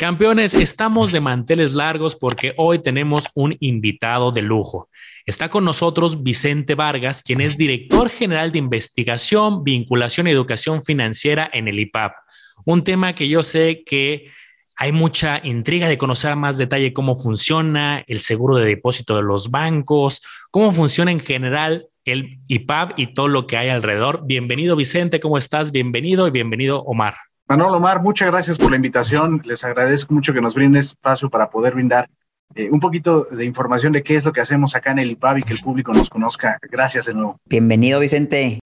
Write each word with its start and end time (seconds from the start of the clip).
Campeones, 0.00 0.54
estamos 0.54 1.10
de 1.10 1.20
manteles 1.20 1.72
largos 1.72 2.14
porque 2.14 2.54
hoy 2.56 2.78
tenemos 2.78 3.30
un 3.34 3.56
invitado 3.58 4.30
de 4.30 4.42
lujo. 4.42 4.88
Está 5.26 5.48
con 5.48 5.64
nosotros 5.64 6.22
Vicente 6.22 6.76
Vargas, 6.76 7.24
quien 7.24 7.40
es 7.40 7.58
director 7.58 8.08
general 8.08 8.52
de 8.52 8.60
investigación, 8.60 9.64
vinculación 9.64 10.28
y 10.28 10.30
educación 10.30 10.84
financiera 10.84 11.50
en 11.52 11.66
el 11.66 11.80
IPAP. 11.80 12.12
Un 12.64 12.84
tema 12.84 13.12
que 13.12 13.28
yo 13.28 13.42
sé 13.42 13.82
que 13.84 14.30
hay 14.76 14.92
mucha 14.92 15.40
intriga 15.44 15.88
de 15.88 15.98
conocer 15.98 16.36
más 16.36 16.56
detalle 16.58 16.92
cómo 16.92 17.16
funciona 17.16 18.04
el 18.06 18.20
seguro 18.20 18.54
de 18.54 18.66
depósito 18.66 19.16
de 19.16 19.24
los 19.24 19.50
bancos, 19.50 20.22
cómo 20.52 20.70
funciona 20.70 21.10
en 21.10 21.18
general 21.18 21.88
el 22.04 22.38
IPAP 22.46 23.00
y 23.00 23.14
todo 23.14 23.26
lo 23.26 23.48
que 23.48 23.56
hay 23.56 23.68
alrededor. 23.68 24.20
Bienvenido 24.24 24.76
Vicente, 24.76 25.18
¿cómo 25.18 25.38
estás? 25.38 25.72
Bienvenido 25.72 26.28
y 26.28 26.30
bienvenido 26.30 26.82
Omar. 26.82 27.14
Manuel 27.48 27.74
Omar, 27.76 28.02
muchas 28.02 28.30
gracias 28.30 28.58
por 28.58 28.68
la 28.70 28.76
invitación. 28.76 29.40
Les 29.46 29.64
agradezco 29.64 30.12
mucho 30.12 30.34
que 30.34 30.40
nos 30.42 30.54
brinden 30.54 30.80
espacio 30.80 31.30
para 31.30 31.48
poder 31.48 31.72
brindar 31.72 32.10
eh, 32.54 32.68
un 32.70 32.78
poquito 32.78 33.26
de 33.30 33.46
información 33.46 33.90
de 33.94 34.02
qué 34.02 34.16
es 34.16 34.24
lo 34.26 34.34
que 34.34 34.42
hacemos 34.42 34.76
acá 34.76 34.90
en 34.90 34.98
el 34.98 35.12
IPAB 35.12 35.38
y 35.38 35.42
que 35.42 35.54
el 35.54 35.60
público 35.60 35.94
nos 35.94 36.10
conozca. 36.10 36.58
Gracias 36.70 37.06
de 37.06 37.14
nuevo. 37.14 37.38
Bienvenido, 37.46 38.00
Vicente. 38.00 38.60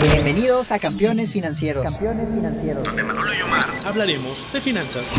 Bienvenidos 0.00 0.70
a 0.70 0.78
Campeones 0.78 1.32
Financieros. 1.32 1.82
Campeones 1.82 2.28
Financieros. 2.32 2.84
Donde 2.84 3.02
Manolo 3.02 3.34
y 3.34 3.42
Omar 3.42 3.66
hablaremos 3.84 4.46
de 4.52 4.60
finanzas. 4.60 5.16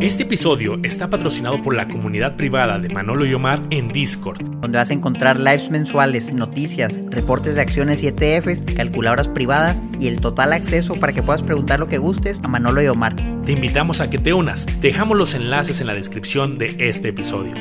Este 0.00 0.22
episodio 0.22 0.80
está 0.82 1.10
patrocinado 1.10 1.60
por 1.60 1.74
la 1.74 1.86
comunidad 1.86 2.34
privada 2.34 2.78
de 2.78 2.88
Manolo 2.88 3.26
y 3.26 3.34
Omar 3.34 3.60
en 3.68 3.88
Discord, 3.88 4.42
donde 4.62 4.78
vas 4.78 4.88
a 4.88 4.94
encontrar 4.94 5.38
lives 5.38 5.70
mensuales, 5.70 6.32
noticias, 6.32 6.98
reportes 7.10 7.56
de 7.56 7.60
acciones 7.60 8.02
y 8.02 8.06
ETFs, 8.06 8.62
calculadoras 8.74 9.28
privadas 9.28 9.76
y 9.98 10.06
el 10.06 10.18
total 10.18 10.54
acceso 10.54 10.94
para 10.94 11.12
que 11.12 11.22
puedas 11.22 11.42
preguntar 11.42 11.80
lo 11.80 11.86
que 11.86 11.98
gustes 11.98 12.40
a 12.42 12.48
Manolo 12.48 12.80
y 12.80 12.86
Omar. 12.86 13.14
Te 13.44 13.52
invitamos 13.52 14.00
a 14.00 14.08
que 14.08 14.16
te 14.16 14.32
unas. 14.32 14.64
Dejamos 14.80 15.18
los 15.18 15.34
enlaces 15.34 15.82
en 15.82 15.86
la 15.86 15.92
descripción 15.92 16.56
de 16.56 16.74
este 16.78 17.08
episodio. 17.08 17.52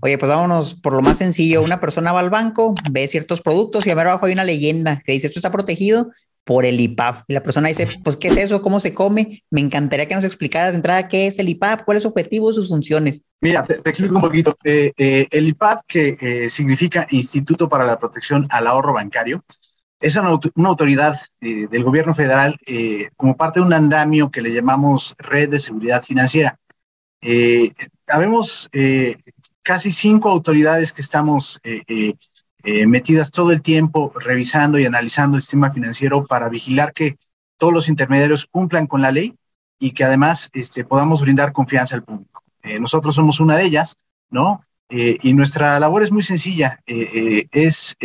Oye, 0.00 0.16
pues 0.16 0.28
vámonos 0.28 0.76
por 0.76 0.92
lo 0.92 1.02
más 1.02 1.18
sencillo. 1.18 1.60
Una 1.60 1.80
persona 1.80 2.12
va 2.12 2.20
al 2.20 2.30
banco, 2.30 2.72
ve 2.88 3.08
ciertos 3.08 3.40
productos 3.40 3.84
y 3.84 3.90
a 3.90 3.96
ver 3.96 4.06
abajo 4.06 4.26
hay 4.26 4.32
una 4.32 4.44
leyenda 4.44 5.02
que 5.04 5.10
dice 5.10 5.26
esto 5.26 5.40
está 5.40 5.50
protegido 5.50 6.12
por 6.48 6.64
el 6.64 6.80
IPAP. 6.80 7.24
Y 7.28 7.34
la 7.34 7.42
persona 7.42 7.68
dice, 7.68 7.86
pues, 8.02 8.16
¿qué 8.16 8.28
es 8.28 8.36
eso? 8.38 8.62
¿Cómo 8.62 8.80
se 8.80 8.94
come? 8.94 9.42
Me 9.50 9.60
encantaría 9.60 10.08
que 10.08 10.14
nos 10.14 10.24
explicaras 10.24 10.72
de 10.72 10.76
entrada 10.76 11.06
qué 11.06 11.26
es 11.26 11.38
el 11.38 11.50
IPAP, 11.50 11.84
cuál 11.84 11.98
es 11.98 12.04
su 12.04 12.08
objetivo, 12.08 12.50
sus 12.54 12.68
funciones. 12.68 13.22
Mira, 13.42 13.62
te, 13.64 13.74
explico 13.74 14.14
un 14.14 14.22
poquito. 14.22 14.56
Eh, 14.64 14.90
eh, 14.96 15.26
el 15.30 15.46
IPAP, 15.48 15.82
que 15.86 16.16
eh, 16.18 16.48
significa 16.48 17.06
Instituto 17.10 17.68
para 17.68 17.84
la 17.84 17.98
Protección 17.98 18.46
al 18.48 18.66
Ahorro 18.66 18.94
Bancario, 18.94 19.44
es 20.00 20.16
una, 20.16 20.30
autoridad 20.68 21.18
del 21.38 21.84
gobierno 21.84 22.14
federal 22.14 22.56
como 23.16 23.36
parte 23.36 23.60
de 23.60 23.66
un 23.66 23.74
andamio 23.74 24.30
que 24.30 24.40
le 24.40 24.54
llamamos 24.54 25.14
Red 25.18 25.50
de 25.50 25.58
Seguridad 25.58 26.02
Financiera. 26.02 26.58
habemos 28.06 28.70
casi 29.62 29.90
cinco 29.90 30.30
autoridades 30.30 30.92
que 30.92 31.02
estamos 31.02 31.60
eh, 32.70 32.86
metidas 32.86 33.30
todo 33.30 33.50
el 33.50 33.62
tiempo 33.62 34.12
revisando 34.14 34.78
y 34.78 34.84
analizando 34.84 35.36
el 35.38 35.42
sistema 35.42 35.70
financiero 35.70 36.26
para 36.26 36.50
vigilar 36.50 36.92
que 36.92 37.16
todos 37.56 37.72
los 37.72 37.88
intermediarios 37.88 38.44
cumplan 38.44 38.86
con 38.86 39.00
la 39.00 39.10
ley 39.10 39.34
y 39.78 39.92
que 39.92 40.04
además 40.04 40.50
este, 40.52 40.84
podamos 40.84 41.22
brindar 41.22 41.54
confianza 41.54 41.94
al 41.94 42.02
público. 42.02 42.42
Eh, 42.62 42.78
nosotros 42.78 43.14
somos 43.14 43.40
una 43.40 43.56
de 43.56 43.64
ellas, 43.64 43.96
¿no? 44.28 44.62
Eh, 44.90 45.16
y 45.22 45.32
nuestra 45.32 45.80
labor 45.80 46.02
es 46.02 46.12
muy 46.12 46.22
sencilla. 46.22 46.78
es 46.86 47.96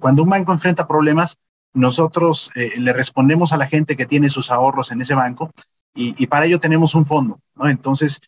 cuando 0.00 0.22
un 0.22 0.30
banco 0.30 0.52
enfrenta 0.52 0.88
problemas, 0.88 1.36
nosotros 1.74 2.50
le 2.54 2.92
respondemos 2.94 3.52
a 3.52 3.58
la 3.58 3.66
gente 3.66 3.94
que 3.94 4.06
tiene 4.06 4.30
sus 4.30 4.50
ahorros 4.50 4.90
en 4.90 5.02
ese 5.02 5.14
banco 5.14 5.52
y, 5.94 6.14
y 6.22 6.26
para 6.28 6.46
ello 6.46 6.58
tenemos 6.58 6.94
un 6.94 7.04
fondo, 7.04 7.40
¿no? 7.56 7.68
Entonces, 7.68 8.20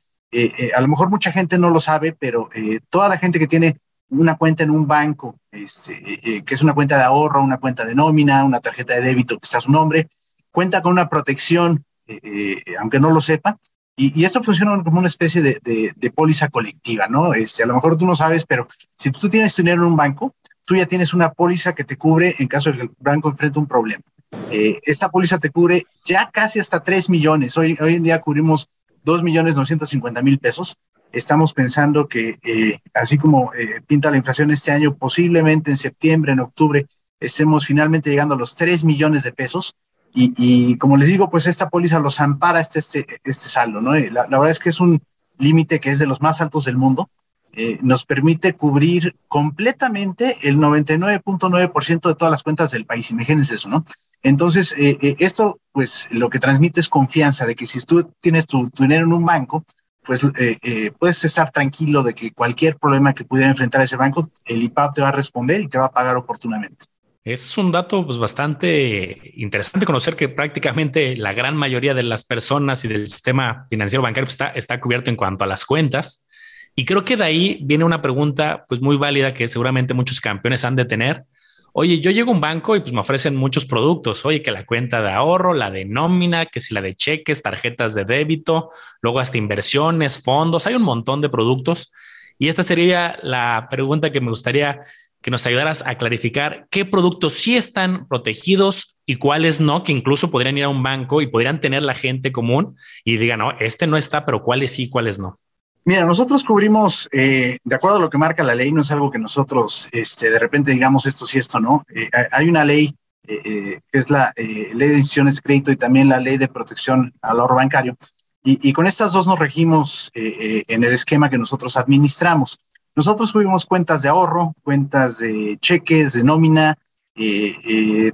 a 0.77 0.81
lo 0.83 0.89
mejor 0.89 1.09
mucha 1.09 1.33
gente 1.33 1.59
no 1.59 1.71
lo 1.71 1.81
sabe, 1.81 2.13
pero 2.13 2.51
toda 2.91 3.09
la 3.09 3.17
gente 3.17 3.39
que 3.39 3.47
tiene 3.47 3.77
una 4.11 4.37
cuenta 4.37 4.65
en 4.65 4.71
un 4.71 4.87
banco, 4.87 5.39
este, 5.51 5.95
eh, 5.95 6.21
eh, 6.23 6.45
que 6.45 6.55
es 6.55 6.63
una 6.63 6.75
cuenta 6.75 6.97
de 6.97 7.05
ahorro, 7.05 7.43
una 7.43 7.59
cuenta 7.59 7.85
de 7.85 7.95
nómina, 7.95 8.45
una 8.45 8.61
tarjeta 8.61 8.95
de 8.95 9.03
débito 9.03 9.39
que 9.39 9.45
está 9.45 9.61
su 9.61 9.71
nombre, 9.71 10.09
cuenta 10.51 10.83
con 10.83 10.93
una 10.93 11.09
protección, 11.09 11.85
eh, 12.07 12.57
aunque 12.79 13.01
no 13.01 13.11
lo 13.11 13.21
sepa, 13.21 13.59
y, 13.97 14.25
esto 14.25 14.43
funciona 14.43 14.83
como 14.83 14.99
una 14.99 15.09
especie 15.09 15.43
de, 15.43 15.61
de, 15.95 16.11
póliza 16.11 16.49
colectiva, 16.49 17.07
¿no? 17.07 17.35
Este, 17.35 17.63
a 17.63 17.67
lo 17.67 17.75
mejor 17.75 17.99
tú 17.99 18.07
no 18.07 18.15
sabes, 18.15 18.47
pero 18.47 18.67
si 18.97 19.11
tú 19.11 19.29
tienes 19.29 19.55
dinero 19.55 19.83
en 19.83 19.89
un 19.89 19.97
banco, 19.97 20.35
tú 20.65 20.75
ya 20.75 20.87
tienes 20.87 21.13
una 21.13 21.33
póliza 21.33 21.75
que 21.75 21.85
te 21.85 21.99
cubre 21.99 22.35
en 22.39 22.49
caso 22.49 22.71
de 22.71 22.77
que 22.77 22.83
el 22.85 22.91
banco 22.99 23.29
enfrente 23.29 23.59
un 23.59 23.67
problema. 23.67 24.03
esta 24.51 25.11
póliza 25.11 25.39
te 25.39 25.51
cubre 25.51 25.85
ya 26.05 26.31
casi 26.31 26.61
hasta 26.61 26.83
3 26.83 27.11
millones. 27.11 27.59
Hoy, 27.59 27.77
hoy 27.79 27.97
en 27.97 28.03
día 28.03 28.21
cubrimos 28.23 28.71
2 29.05 29.23
millones 29.23 29.57
950 29.57 30.23
mil 30.23 30.39
pesos 30.39 30.77
estamos 31.13 31.53
pensando 31.53 32.09
que 32.09 32.39
eh, 32.43 32.79
así 32.95 33.19
como 33.19 33.53
eh, 33.55 33.81
pinta 33.87 34.11
la 34.11 34.17
inflación 34.17 34.51
este 34.51 34.73
año, 34.73 34.97
posiblemente 34.97 35.71
en 35.71 35.77
septiembre, 35.77 36.33
en 36.33 36.41
octubre, 36.41 36.87
estemos 37.19 37.67
finalmente 37.67 38.11
llegando 38.11 38.35
a 38.35 38.39
los 38.39 38.55
3 38.55 38.85
millones 38.85 39.23
de 39.23 39.33
pesos. 39.33 39.75
Y, 40.13 40.77
como 40.79 40.97
les 40.97 41.07
digo, 41.07 41.31
pues 41.31 41.47
esta 41.47 41.69
póliza 41.69 42.01
los 42.01 42.21
ampara 42.21 42.59
este, 42.59 42.81
este, 42.81 43.07
este 43.23 43.49
saldo, 43.49 43.81
¿no? 43.81 43.95
La, 43.95 44.27
verdad 44.27 44.51
es 44.51 44.59
que 44.59 44.71
es 44.71 44.81
un 44.81 45.01
límite 45.39 45.79
que 45.79 45.91
es 45.91 46.01
de 46.01 46.07
los 46.07 46.21
más 46.21 46.41
altos 46.41 46.65
del 46.65 46.77
mundo. 46.77 47.09
Eh, 47.53 47.79
nos 47.83 48.05
permite 48.05 48.55
cubrir 48.55 49.15
completamente 49.29 50.37
el 50.43 50.57
99.9% 50.57 52.09
de 52.09 52.15
todas 52.17 52.31
las 52.33 52.43
cuentas 52.43 52.73
del 52.73 52.87
país. 52.87 53.13
Imagínense 53.13 53.55
eso, 53.55 53.69
¿no? 53.69 53.85
Entonces, 54.21 54.75
esto, 54.77 55.61
pues, 55.71 56.09
lo 56.11 56.29
que 56.29 56.41
transmite 56.41 56.81
es 56.81 56.89
confianza 56.89 57.47
de 57.47 57.55
que 57.55 57.67
si 57.67 57.79
tú 57.79 58.13
tienes 58.21 58.49
tu 58.49 58.69
dinero 58.77 59.07
en 59.07 59.13
un 59.13 59.25
banco, 59.25 59.65
pues 60.03 60.25
eh, 60.25 60.59
eh, 60.63 60.93
puedes 60.99 61.25
estar 61.25 61.51
tranquilo 61.51 62.03
de 62.03 62.15
que 62.15 62.33
cualquier 62.33 62.77
problema 62.77 63.15
que 63.15 63.25
pudiera 63.25 63.51
enfrentar 63.51 63.83
ese 63.83 63.97
banco, 63.97 64.31
el 64.47 64.63
IPAP 64.63 64.95
te 64.95 65.03
va 65.03 65.09
a 65.09 65.13
responder 65.13 65.61
y 65.61 65.69
te 65.69 65.79
va 65.79 65.87
a 65.87 65.93
pagar 65.93 66.17
oportunamente. 66.17 66.87
Es 67.23 67.59
un 67.59 67.71
dato 67.71 68.05
pues, 68.05 68.19
bastante 68.19 69.33
interesante 69.37 69.85
conocer 69.85 70.17
que 70.17 70.29
prácticamente 70.31 71.17
la 71.17 71.35
gran 71.35 71.55
mayoría 71.55 71.93
de 71.93 72.03
las 72.03 72.25
personas 72.25 72.85
y 72.85 72.89
del 72.89 73.09
sistema 73.09 73.67
financiero 73.69 74.03
bancario 74.03 74.25
pues, 74.25 74.35
está, 74.35 74.49
está 74.51 74.81
cubierto 74.81 75.11
en 75.11 75.17
cuanto 75.17 75.45
a 75.45 75.47
las 75.47 75.67
cuentas. 75.67 76.29
Y 76.75 76.87
creo 76.87 77.05
que 77.05 77.17
de 77.17 77.25
ahí 77.25 77.59
viene 77.63 77.85
una 77.85 78.01
pregunta 78.01 78.65
pues, 78.69 78.81
muy 78.81 78.97
válida 78.97 79.35
que 79.35 79.49
seguramente 79.49 79.93
muchos 79.93 80.21
campeones 80.21 80.65
han 80.65 80.77
de 80.77 80.87
tener 80.87 81.25
Oye, 81.73 82.01
yo 82.01 82.11
llego 82.11 82.31
a 82.31 82.35
un 82.35 82.41
banco 82.41 82.75
y 82.77 82.81
pues 82.81 82.93
me 82.93 83.01
ofrecen 83.01 83.37
muchos 83.37 83.65
productos. 83.67 84.25
Oye, 84.25 84.43
que 84.43 84.51
la 84.51 84.67
cuenta 84.67 85.03
de 85.03 85.11
ahorro, 85.11 85.55
la 85.55 85.71
de 85.71 85.85
nómina, 85.85 86.47
que 86.47 86.61
si 86.61 86.75
la 86.75 86.83
de 86.83 86.95
cheques, 86.95 87.43
tarjetas 87.43 87.95
de 87.95 88.05
débito, 88.05 88.71
luego 89.03 89.21
hasta 89.21 89.39
inversiones, 89.39 90.21
fondos, 90.23 90.67
hay 90.67 90.75
un 90.75 90.83
montón 90.83 91.21
de 91.21 91.29
productos. 91.29 91.93
Y 92.39 92.49
esta 92.49 92.63
sería 92.63 93.19
la 93.23 93.69
pregunta 93.71 94.11
que 94.11 94.21
me 94.21 94.31
gustaría 94.31 94.81
que 95.23 95.31
nos 95.31 95.47
ayudaras 95.47 95.85
a 95.87 95.97
clarificar 95.97 96.67
qué 96.71 96.85
productos 96.85 97.35
sí 97.35 97.57
están 97.57 98.09
protegidos 98.09 98.99
y 99.05 99.17
cuáles 99.17 99.61
no, 99.61 99.85
que 99.85 99.93
incluso 99.93 100.31
podrían 100.31 100.57
ir 100.57 100.65
a 100.65 100.69
un 100.69 100.83
banco 100.83 101.21
y 101.21 101.27
podrían 101.27 101.61
tener 101.61 101.83
la 101.83 101.95
gente 101.95 102.33
común 102.33 102.77
y 103.05 103.19
digan, 103.19 103.41
no, 103.41 103.53
este 103.61 103.87
no 103.87 103.97
está, 103.97 104.25
pero 104.25 104.43
cuáles 104.43 104.71
sí, 104.73 104.89
cuáles 104.89 105.19
no. 105.19 105.37
Mira, 105.85 106.05
nosotros 106.05 106.45
cubrimos, 106.45 107.09
eh, 107.11 107.59
de 107.65 107.75
acuerdo 107.75 107.97
a 107.97 108.01
lo 108.01 108.11
que 108.11 108.19
marca 108.19 108.43
la 108.43 108.55
ley, 108.55 108.71
no 108.71 108.83
es 108.83 108.91
algo 108.91 109.11
que 109.11 109.19
nosotros 109.19 109.89
este, 109.93 110.31
de 110.31 110.39
repente 110.39 110.73
digamos 110.73 111.07
esto 111.07 111.25
sí, 111.25 111.39
esto 111.39 111.59
no. 111.59 111.87
Eh, 111.95 112.11
hay 112.31 112.49
una 112.49 112.65
ley 112.65 112.95
eh, 113.27 113.81
que 113.91 113.99
es 113.99 114.11
la 114.11 114.33
ley 114.37 114.89
de 114.89 114.97
decisiones 114.97 115.37
de 115.37 115.43
crédito 115.43 115.73
y 115.73 115.77
también 115.77 116.09
la 116.09 116.21
ley 116.21 116.37
de 116.37 116.49
protección 116.49 117.15
al 117.23 117.41
ahorro 117.41 117.57
bancario. 117.57 117.97
Y, 118.43 118.73
con 118.73 118.87
estas 118.87 119.13
dos 119.13 119.27
nos 119.27 119.39
regimos 119.39 120.11
en 120.15 120.83
el 120.83 120.95
esquema 120.95 121.29
que 121.29 121.37
nosotros 121.37 121.77
administramos. 121.77 122.59
Nosotros 122.97 123.33
cubrimos 123.33 123.67
cuentas 123.67 124.01
de 124.01 124.09
ahorro, 124.09 124.55
cuentas 124.63 125.19
de 125.19 125.59
cheques, 125.61 126.15
de 126.15 126.25
nómina, 126.25 126.79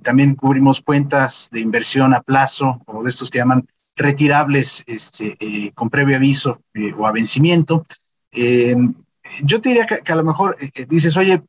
también 0.03 0.35
cubrimos 0.35 0.81
cuentas 0.81 1.49
de 1.53 1.61
inversión 1.61 2.13
a 2.13 2.23
plazo 2.23 2.83
o 2.87 3.05
de 3.05 3.09
estos 3.09 3.31
que 3.31 3.39
llaman 3.39 3.69
retirables 3.97 4.85
este, 4.87 5.37
eh, 5.41 5.73
con 5.75 5.89
previo 5.89 6.17
aviso 6.17 6.61
eh, 6.75 6.93
o 6.97 7.07
a 7.07 7.13
vencimiento. 7.13 7.85
Eh, 8.31 8.77
yo 9.43 9.61
te 9.61 9.71
diría 9.71 9.87
que, 9.87 10.13
a 10.13 10.17
lo 10.17 10.23
mejor 10.23 10.57
dices, 10.89 11.17
oye, 11.17 11.43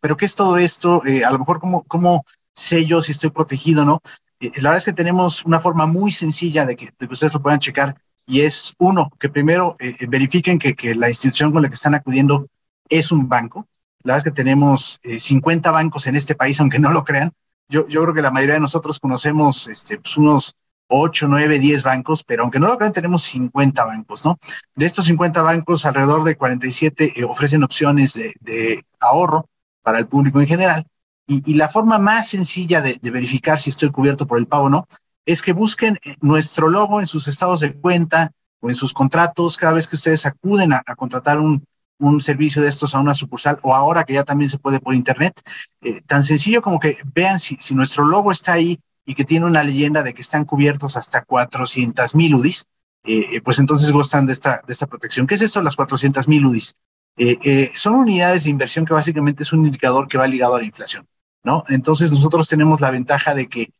pero 0.00 0.16
¿qué 0.16 0.24
es 0.24 0.34
todo 0.34 0.56
esto? 0.56 1.02
a 1.02 1.30
lo 1.30 1.38
mejor, 1.38 1.60
¿cómo, 1.60 1.82
¿cómo 1.82 2.24
sé 2.54 2.86
yo 2.86 3.00
si 3.00 3.12
estoy 3.12 3.30
protegido 3.30 3.84
no? 3.84 4.00
la 4.40 4.70
verdad 4.70 4.78
es 4.78 4.84
que 4.86 4.94
tenemos 4.94 5.44
una 5.44 5.60
forma 5.60 5.84
muy 5.84 6.10
sencilla 6.10 6.64
de 6.64 6.74
que, 6.74 6.86
de 6.98 7.06
que 7.06 7.12
ustedes 7.12 7.34
lo 7.34 7.42
puedan 7.42 7.58
checar 7.58 7.94
y 8.26 8.40
es, 8.40 8.74
uno, 8.78 9.10
que 9.18 9.28
primero 9.28 9.76
verifiquen 10.08 10.58
que, 10.58 10.74
que, 10.74 10.94
la 10.94 11.08
institución 11.08 11.52
con 11.52 11.60
la 11.60 11.68
que 11.68 11.74
están 11.74 11.94
acudiendo 11.94 12.46
es 12.88 13.12
un 13.12 13.28
banco. 13.28 13.66
La 14.02 14.14
verdad 14.14 14.28
es 14.28 14.32
que 14.32 14.42
tenemos 14.42 14.98
50 15.02 15.70
bancos 15.70 16.06
en 16.06 16.16
este 16.16 16.34
país, 16.34 16.58
aunque 16.60 16.78
no 16.78 16.90
lo 16.90 17.04
crean. 17.04 17.32
Yo, 17.68 17.86
yo 17.86 18.02
creo 18.02 18.14
que 18.14 18.22
la 18.22 18.30
mayoría 18.30 18.54
de 18.54 18.60
nosotros 18.60 18.98
conocemos 18.98 19.66
este, 19.66 19.98
pues 19.98 20.16
unos 20.16 20.56
8, 20.90 21.28
9, 21.28 21.58
10 21.58 21.82
bancos, 21.82 22.24
pero 22.24 22.42
aunque 22.42 22.58
no 22.58 22.66
lo 22.66 22.76
crean, 22.76 22.92
tenemos 22.92 23.22
50 23.22 23.84
bancos, 23.84 24.24
¿no? 24.24 24.38
De 24.74 24.84
estos 24.84 25.06
50 25.06 25.40
bancos, 25.40 25.86
alrededor 25.86 26.24
de 26.24 26.36
47 26.36 27.12
eh, 27.16 27.24
ofrecen 27.24 27.62
opciones 27.62 28.14
de, 28.14 28.84
ahorro, 28.98 29.48
para 29.82 29.98
el 29.98 30.06
público 30.06 30.40
en 30.40 30.46
general. 30.46 30.86
Y, 31.26 31.54
la 31.54 31.68
forma 31.68 31.98
más 31.98 32.28
sencilla 32.28 32.82
de, 32.82 32.98
verificar 33.10 33.58
si 33.58 33.70
estoy 33.70 33.90
cubierto 33.90 34.26
por 34.26 34.38
el 34.38 34.48
pago 34.48 34.64
o 34.64 34.68
no 34.68 34.86
es 35.24 35.42
que 35.42 35.52
busquen 35.52 35.96
nuestro 36.20 36.68
logo 36.68 36.98
en 36.98 37.06
sus 37.06 37.28
estados 37.28 37.60
de 37.60 37.72
cuenta 37.72 38.32
o 38.58 38.68
en 38.68 38.74
sus 38.74 38.92
contratos 38.92 39.56
cada 39.56 39.74
vez 39.74 39.86
que 39.86 39.94
ustedes 39.94 40.26
acuden 40.26 40.72
a, 40.72 40.82
contratar 40.96 41.38
un, 41.38 41.64
un, 41.98 42.20
servicio 42.20 42.60
de 42.62 42.68
estos 42.68 42.96
a 42.96 42.98
una 43.00 43.14
sucursal 43.14 43.58
o 43.62 43.76
ahora 43.76 44.02
que 44.02 44.14
ya 44.14 44.24
también 44.24 44.50
se 44.50 44.58
puede 44.58 44.80
por 44.80 44.92
internet. 44.92 45.40
Eh, 45.82 46.00
tan 46.04 46.24
sencillo 46.24 46.62
como 46.62 46.80
que 46.80 46.98
vean 47.14 47.38
si, 47.38 47.56
si 47.60 47.76
nuestro 47.76 48.04
logo 48.04 48.32
está 48.32 48.54
ahí 48.54 48.80
y 49.10 49.14
que 49.16 49.24
tiene 49.24 49.44
una 49.44 49.64
leyenda 49.64 50.04
de 50.04 50.14
que 50.14 50.22
están 50.22 50.44
cubiertos 50.44 50.96
hasta 50.96 51.22
400 51.22 52.14
mil 52.14 52.36
UDIs, 52.36 52.68
eh, 53.02 53.24
eh, 53.32 53.40
pues 53.40 53.58
entonces 53.58 53.90
gustan 53.90 54.24
de 54.24 54.32
esta, 54.32 54.62
de 54.64 54.72
esta 54.72 54.86
protección. 54.86 55.26
¿Qué 55.26 55.34
es 55.34 55.42
esto, 55.42 55.60
las 55.62 55.74
400 55.74 56.28
mil 56.28 56.46
UDIs? 56.46 56.76
Eh, 57.16 57.72
son 57.74 57.96
unidades 57.96 58.44
de 58.44 58.50
inversión 58.50 58.84
que 58.84 58.94
básicamente 58.94 59.42
es 59.42 59.52
un 59.52 59.66
indicador 59.66 60.06
que 60.06 60.16
va 60.16 60.28
ligado 60.28 60.54
a 60.54 60.60
la 60.60 60.64
inflación, 60.64 61.08
¿no? 61.42 61.64
Entonces 61.70 62.12
nosotros 62.12 62.48
tenemos 62.48 62.80
la 62.80 62.92
ventaja 62.92 63.34
de 63.34 63.48
que 63.48 63.72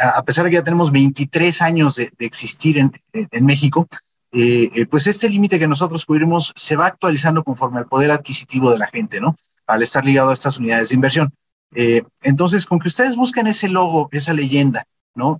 a 0.00 0.22
pesar 0.24 0.44
de 0.44 0.50
que 0.50 0.56
ya 0.56 0.64
tenemos 0.64 0.90
23 0.90 1.62
años 1.62 1.94
de, 1.94 2.10
existir 2.18 2.76
en, 2.76 2.90
en 3.12 3.46
México, 3.46 3.86
pues 4.90 5.06
este 5.06 5.30
límite 5.30 5.60
que 5.60 5.68
nosotros 5.68 6.04
cubrimos 6.04 6.52
se 6.56 6.74
va 6.74 6.86
actualizando 6.86 7.44
conforme 7.44 7.78
al 7.78 7.86
poder 7.86 8.10
adquisitivo 8.10 8.72
de 8.72 8.78
la 8.78 8.88
gente, 8.88 9.20
¿no? 9.20 9.36
Al 9.68 9.82
estar 9.82 10.04
ligado 10.04 10.30
a 10.30 10.32
estas 10.32 10.58
unidades 10.58 10.88
de 10.88 10.96
inversión. 10.96 11.32
Entonces, 11.72 12.64
con 12.66 12.78
que 12.78 12.88
ustedes 12.88 13.14
busquen 13.14 13.46
ese 13.46 13.68
logo, 13.68 14.08
esa 14.12 14.32
leyenda, 14.32 14.86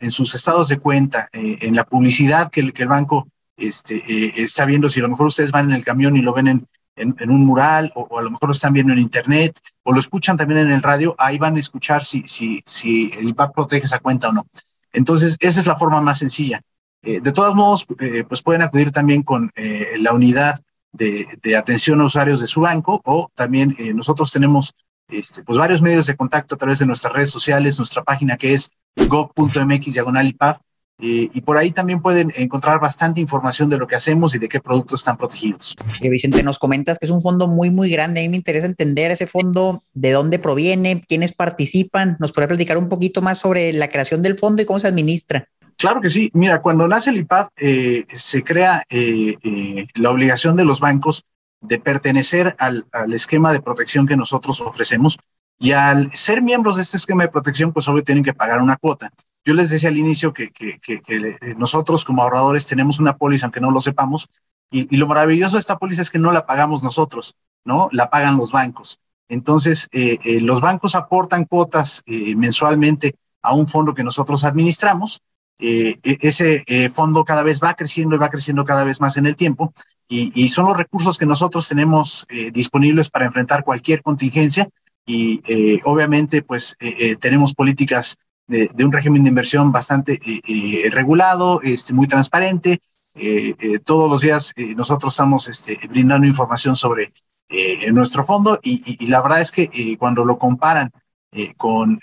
en 0.00 0.10
sus 0.10 0.34
estados 0.34 0.68
de 0.68 0.78
cuenta, 0.78 1.28
eh, 1.32 1.58
en 1.60 1.76
la 1.76 1.84
publicidad 1.84 2.50
que 2.50 2.60
el, 2.60 2.72
que 2.72 2.82
el 2.82 2.88
banco 2.88 3.28
este, 3.56 3.96
eh, 3.96 4.34
está 4.36 4.64
viendo, 4.64 4.88
si 4.88 5.00
a 5.00 5.04
lo 5.04 5.08
mejor 5.08 5.28
ustedes 5.28 5.52
van 5.52 5.66
en 5.66 5.76
el 5.76 5.84
camión 5.84 6.16
y 6.16 6.22
lo 6.22 6.32
ven 6.32 6.48
en, 6.48 6.68
en, 6.96 7.30
un 7.30 7.46
mural, 7.46 7.90
o, 7.94 8.18
a 8.18 8.22
lo 8.22 8.30
mejor 8.30 8.48
lo 8.48 8.52
están 8.52 8.72
viendo 8.72 8.92
en 8.92 8.98
internet, 8.98 9.58
o 9.84 9.92
lo 9.92 10.00
escuchan 10.00 10.36
también 10.36 10.60
en 10.60 10.72
el 10.72 10.82
radio, 10.82 11.14
ahí 11.18 11.38
van 11.38 11.56
a 11.56 11.60
escuchar 11.60 12.04
si, 12.04 12.22
si, 12.26 12.60
si 12.64 13.10
el 13.16 13.28
IPAP 13.28 13.54
protege 13.54 13.84
esa 13.84 14.00
cuenta 14.00 14.30
o 14.30 14.32
no. 14.32 14.46
Entonces, 14.92 15.36
esa 15.38 15.60
es 15.60 15.66
la 15.66 15.76
forma 15.76 16.00
más 16.00 16.18
sencilla. 16.18 16.60
Eh, 17.02 17.20
de 17.20 17.32
todos 17.32 17.54
modos, 17.54 17.86
pues 18.28 18.42
pueden 18.42 18.62
acudir 18.62 18.90
también 18.90 19.22
con 19.22 19.52
la 19.98 20.12
unidad 20.12 20.60
de, 20.90 21.26
de, 21.40 21.56
atención 21.56 22.00
a 22.00 22.06
usuarios 22.06 22.40
de 22.40 22.48
su 22.48 22.62
banco, 22.62 23.00
o 23.04 23.30
también 23.36 23.76
nosotros 23.94 24.32
tenemos 24.32 24.74
este, 25.08 25.42
pues 25.42 25.58
varios 25.58 25.82
medios 25.82 26.06
de 26.06 26.16
contacto 26.16 26.54
a 26.54 26.58
través 26.58 26.78
de 26.78 26.86
nuestras 26.86 27.12
redes 27.12 27.30
sociales, 27.30 27.78
nuestra 27.78 28.02
página 28.02 28.36
que 28.36 28.52
es 28.52 28.70
gov.mx 28.96 29.92
diagonal 29.92 30.26
IPAF, 30.26 30.58
eh, 31.00 31.28
y 31.32 31.40
por 31.42 31.56
ahí 31.56 31.70
también 31.70 32.02
pueden 32.02 32.32
encontrar 32.36 32.80
bastante 32.80 33.20
información 33.20 33.70
de 33.70 33.78
lo 33.78 33.86
que 33.86 33.94
hacemos 33.94 34.34
y 34.34 34.38
de 34.38 34.48
qué 34.48 34.60
productos 34.60 35.00
están 35.00 35.16
protegidos. 35.16 35.76
Vicente, 36.00 36.42
nos 36.42 36.58
comentas 36.58 36.98
que 36.98 37.06
es 37.06 37.12
un 37.12 37.22
fondo 37.22 37.46
muy, 37.46 37.70
muy 37.70 37.88
grande. 37.88 38.20
A 38.20 38.24
mí 38.24 38.28
me 38.28 38.36
interesa 38.36 38.66
entender 38.66 39.12
ese 39.12 39.28
fondo, 39.28 39.84
de 39.94 40.10
dónde 40.10 40.40
proviene, 40.40 41.04
quiénes 41.06 41.32
participan. 41.32 42.16
¿Nos 42.18 42.32
puede 42.32 42.48
platicar 42.48 42.78
un 42.78 42.88
poquito 42.88 43.22
más 43.22 43.38
sobre 43.38 43.72
la 43.72 43.90
creación 43.90 44.22
del 44.22 44.38
fondo 44.38 44.60
y 44.60 44.64
cómo 44.64 44.80
se 44.80 44.88
administra? 44.88 45.46
Claro 45.76 46.00
que 46.00 46.10
sí. 46.10 46.30
Mira, 46.34 46.60
cuando 46.60 46.88
nace 46.88 47.10
el 47.10 47.18
IPAF, 47.18 47.50
eh, 47.56 48.04
se 48.12 48.42
crea 48.42 48.82
eh, 48.90 49.36
la 49.94 50.10
obligación 50.10 50.56
de 50.56 50.64
los 50.64 50.80
bancos 50.80 51.24
de 51.60 51.78
pertenecer 51.78 52.56
al, 52.58 52.86
al 52.92 53.12
esquema 53.12 53.52
de 53.52 53.60
protección 53.60 54.06
que 54.06 54.16
nosotros 54.16 54.60
ofrecemos 54.60 55.18
y 55.58 55.72
al 55.72 56.10
ser 56.12 56.40
miembros 56.40 56.76
de 56.76 56.82
este 56.82 56.96
esquema 56.96 57.24
de 57.24 57.30
protección, 57.30 57.72
pues 57.72 57.88
obvio 57.88 58.04
tienen 58.04 58.22
que 58.22 58.34
pagar 58.34 58.60
una 58.60 58.76
cuota. 58.76 59.10
Yo 59.44 59.54
les 59.54 59.70
decía 59.70 59.88
al 59.88 59.96
inicio 59.96 60.32
que, 60.32 60.50
que, 60.50 60.78
que, 60.80 61.36
nosotros 61.56 62.04
como 62.04 62.22
ahorradores 62.22 62.66
tenemos 62.66 63.00
una 63.00 63.16
póliza, 63.16 63.46
aunque 63.46 63.60
no 63.60 63.70
lo 63.70 63.80
sepamos, 63.80 64.28
y, 64.70 64.96
lo 64.96 65.06
maravilloso 65.06 65.56
de 65.56 65.60
esta 65.60 65.78
póliza 65.78 66.02
es 66.02 66.10
que 66.10 66.18
no 66.18 66.30
la 66.30 66.46
pagamos 66.46 66.82
nosotros, 66.82 67.34
¿no? 67.64 67.88
La 67.92 68.10
pagan 68.10 68.36
los 68.36 68.52
bancos. 68.52 69.00
Entonces, 69.28 69.88
eh, 69.92 70.18
eh, 70.24 70.40
los 70.40 70.60
bancos 70.60 70.94
aportan 70.94 71.44
cuotas 71.44 72.02
eh, 72.06 72.34
mensualmente 72.36 73.16
a 73.42 73.54
un 73.54 73.66
fondo 73.66 73.94
que 73.94 74.04
nosotros 74.04 74.44
administramos. 74.44 75.22
E, 75.58 75.98
ese 76.02 76.64
fondo 76.90 77.24
cada 77.24 77.42
vez 77.42 77.60
va 77.62 77.74
creciendo 77.74 78.16
y 78.16 78.18
va 78.18 78.30
creciendo 78.30 78.64
cada 78.64 78.84
vez 78.84 79.00
más 79.00 79.16
en 79.16 79.26
el 79.26 79.36
tiempo. 79.36 79.72
Y, 80.08 80.32
y 80.34 80.48
son 80.48 80.66
los 80.66 80.76
recursos 80.76 81.18
que 81.18 81.26
nosotros 81.26 81.68
tenemos 81.68 82.26
disponibles 82.52 83.10
para 83.10 83.26
enfrentar 83.26 83.64
cualquier 83.64 84.02
contingencia. 84.02 84.68
Y 85.08 85.40
eh, 85.48 85.80
obviamente 85.84 86.42
pues 86.42 86.76
eh, 86.80 86.94
eh, 86.98 87.16
tenemos 87.16 87.54
políticas 87.54 88.18
de, 88.46 88.70
un 88.84 88.92
régimen 88.92 89.24
de 89.24 89.30
inversión 89.30 89.72
bastante 89.72 90.20
regulado, 90.90 91.60
este, 91.62 91.92
muy 91.92 92.06
transparente. 92.06 92.80
todos 93.84 94.10
los 94.10 94.20
días 94.22 94.54
nosotros 94.74 95.12
estamos 95.12 95.48
este, 95.48 95.78
brindando 95.88 96.26
información 96.26 96.74
sobre 96.74 97.12
nuestro 97.92 98.24
fondo. 98.24 98.58
Y, 98.62 99.06
la 99.06 99.20
verdad 99.20 99.42
es 99.42 99.50
que 99.50 99.96
cuando 99.98 100.24
lo 100.24 100.38
comparan 100.38 100.90
con 101.58 102.00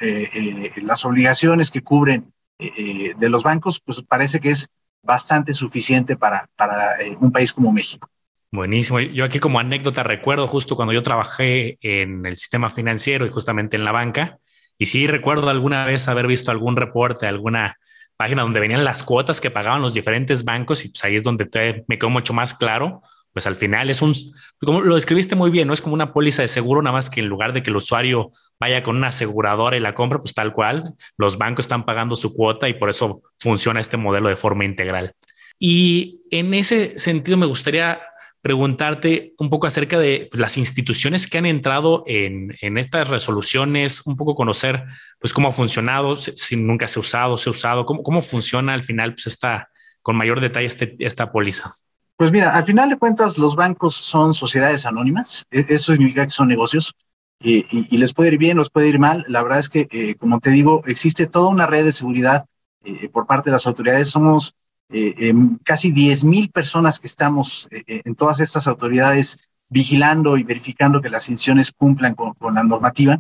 las 0.84 1.06
obligaciones 1.06 1.72
que 1.72 1.82
cubren 1.82 2.32
de 2.60 3.30
los 3.30 3.44
bancos, 3.44 3.80
pues 3.80 4.02
parece 4.02 4.40
que 4.40 4.50
es 4.50 4.70
bastante 5.02 5.54
suficiente 5.54 6.16
para, 6.16 6.50
para 6.56 6.92
un 7.20 7.32
país 7.32 7.54
como 7.54 7.72
México. 7.72 8.10
Buenísimo. 8.52 9.00
Yo 9.00 9.26
aquí 9.26 9.40
como 9.40 9.60
anécdota 9.60 10.04
recuerdo 10.04 10.48
justo 10.48 10.76
cuando 10.76 10.94
yo 10.94 11.04
trabajé 11.04 11.78
en 11.82 12.26
el 12.26 12.38
sistema 12.38 12.70
financiero 12.70 13.26
y 13.26 13.30
justamente 13.30 13.76
en 13.76 13.84
la 13.84 13.92
banca, 13.92 14.40
y 14.78 14.86
sí 14.88 15.08
recuerdo 15.08 15.50
alguna 15.50 15.86
vez 15.86 16.08
haber 16.08 16.28
visto 16.28 16.52
algún 16.52 16.76
reporte, 16.76 17.28
alguna 17.28 17.78
página 18.18 18.44
donde 18.44 18.60
venían 18.60 18.84
las 18.84 19.04
cuotas 19.04 19.42
que 19.42 19.52
pagaban 19.52 19.82
los 19.82 19.94
diferentes 19.94 20.44
bancos 20.46 20.86
y 20.86 20.90
pues 20.90 21.04
ahí 21.04 21.16
es 21.16 21.24
donde 21.24 21.84
me 21.88 21.98
quedó 21.98 22.10
mucho 22.10 22.34
más 22.34 22.54
claro. 22.54 23.02
Pues 23.36 23.48
al 23.48 23.58
final 23.58 23.90
es 23.90 24.02
un, 24.02 24.16
como 24.62 24.80
lo 24.80 24.96
describiste 24.96 25.36
muy 25.36 25.52
bien, 25.52 25.68
no 25.68 25.74
es 25.74 25.82
como 25.82 25.94
una 25.94 26.14
póliza 26.14 26.42
de 26.42 26.48
seguro, 26.48 26.82
nada 26.82 26.94
más 26.94 27.10
que 27.10 27.20
en 27.20 27.28
lugar 27.28 27.52
de 27.52 27.62
que 27.62 27.70
el 27.70 27.76
usuario 27.76 28.32
vaya 28.62 28.82
con 28.82 28.96
una 28.96 29.08
aseguradora 29.08 29.76
y 29.76 29.82
la 29.82 29.94
compra, 29.94 30.20
pues 30.20 30.34
tal 30.34 30.54
cual, 30.54 30.94
los 31.18 31.38
bancos 31.38 31.66
están 31.66 31.84
pagando 31.84 32.16
su 32.16 32.34
cuota 32.34 32.70
y 32.70 32.76
por 32.76 32.90
eso 32.90 33.24
funciona 33.38 33.82
este 33.82 33.98
modelo 33.98 34.30
de 34.30 34.38
forma 34.38 34.64
integral. 34.64 35.16
Y 35.60 36.22
en 36.32 36.54
ese 36.54 36.98
sentido 36.98 37.36
me 37.36 37.46
gustaría 37.46 38.00
preguntarte 38.40 39.34
un 39.38 39.50
poco 39.50 39.68
acerca 39.68 40.00
de 40.00 40.30
pues, 40.32 40.40
las 40.40 40.58
instituciones 40.58 41.28
que 41.28 41.38
han 41.38 41.46
entrado 41.46 42.04
en, 42.08 42.56
en, 42.62 42.78
estas 42.78 43.10
resoluciones, 43.10 44.02
un 44.06 44.16
poco 44.16 44.34
conocer 44.34 44.86
pues 45.20 45.34
cómo 45.34 45.50
ha 45.50 45.52
funcionado, 45.52 46.16
si, 46.16 46.56
nunca 46.56 46.88
se 46.88 47.00
ha 47.00 47.02
usado, 47.02 47.38
se 47.38 47.50
ha 47.50 47.52
usado, 47.52 47.86
cómo, 47.86 48.02
cómo 48.02 48.22
funciona 48.22 48.74
al 48.74 48.84
final 48.84 49.14
pues 49.14 49.28
esta, 49.28 49.68
con 50.02 50.16
mayor 50.16 50.40
detalle 50.40 50.68
este, 50.68 50.96
esta 51.00 51.34
póliza. 51.34 51.74
Pues 52.18 52.32
mira, 52.32 52.56
al 52.56 52.64
final 52.64 52.90
de 52.90 52.98
cuentas 52.98 53.38
los 53.38 53.56
bancos 53.56 53.96
son 53.96 54.34
sociedades 54.34 54.86
anónimas, 54.86 55.46
e, 55.52 55.66
eso 55.70 55.92
significa 55.92 56.26
que 56.26 56.32
son 56.32 56.48
negocios 56.48 56.94
y, 57.40 57.98
les 57.98 58.14
puede 58.14 58.34
ir 58.34 58.38
bien, 58.38 58.58
les 58.58 58.70
puede 58.70 58.88
ir 58.88 59.00
mal. 59.00 59.26
La 59.28 59.44
verdad 59.44 59.60
es 59.60 59.70
que, 59.70 59.88
eh, 59.92 60.16
como 60.16 60.40
te 60.40 60.50
digo, 60.50 60.82
existe 60.86 61.28
toda 61.28 61.50
una 61.50 61.68
red 61.68 61.84
de 61.84 61.92
seguridad 61.92 62.46
eh, 62.84 63.10
por 63.10 63.28
parte 63.28 63.50
de 63.50 63.54
las 63.54 63.68
autoridades. 63.68 64.10
Somos 64.10 64.56
eh, 64.90 65.30
em, 65.30 65.58
casi 65.64 65.92
10 65.92 66.24
mil 66.24 66.52
personas 66.52 67.00
que 67.00 67.08
estamos 67.08 67.68
eh, 67.72 67.84
eh, 67.88 68.02
en 68.06 68.14
todas 68.16 68.40
estas 68.40 68.68
autoridades 68.68 69.50
vigilando 69.68 70.38
y 70.38 70.44
verificando 70.44 71.02
que 71.02 71.10
las 71.10 71.28
instituciones 71.28 71.72
cumplan 71.72 72.14
con, 72.14 72.36
la 72.54 72.64
normativa. 72.64 73.20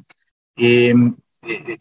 Em, 0.55 1.15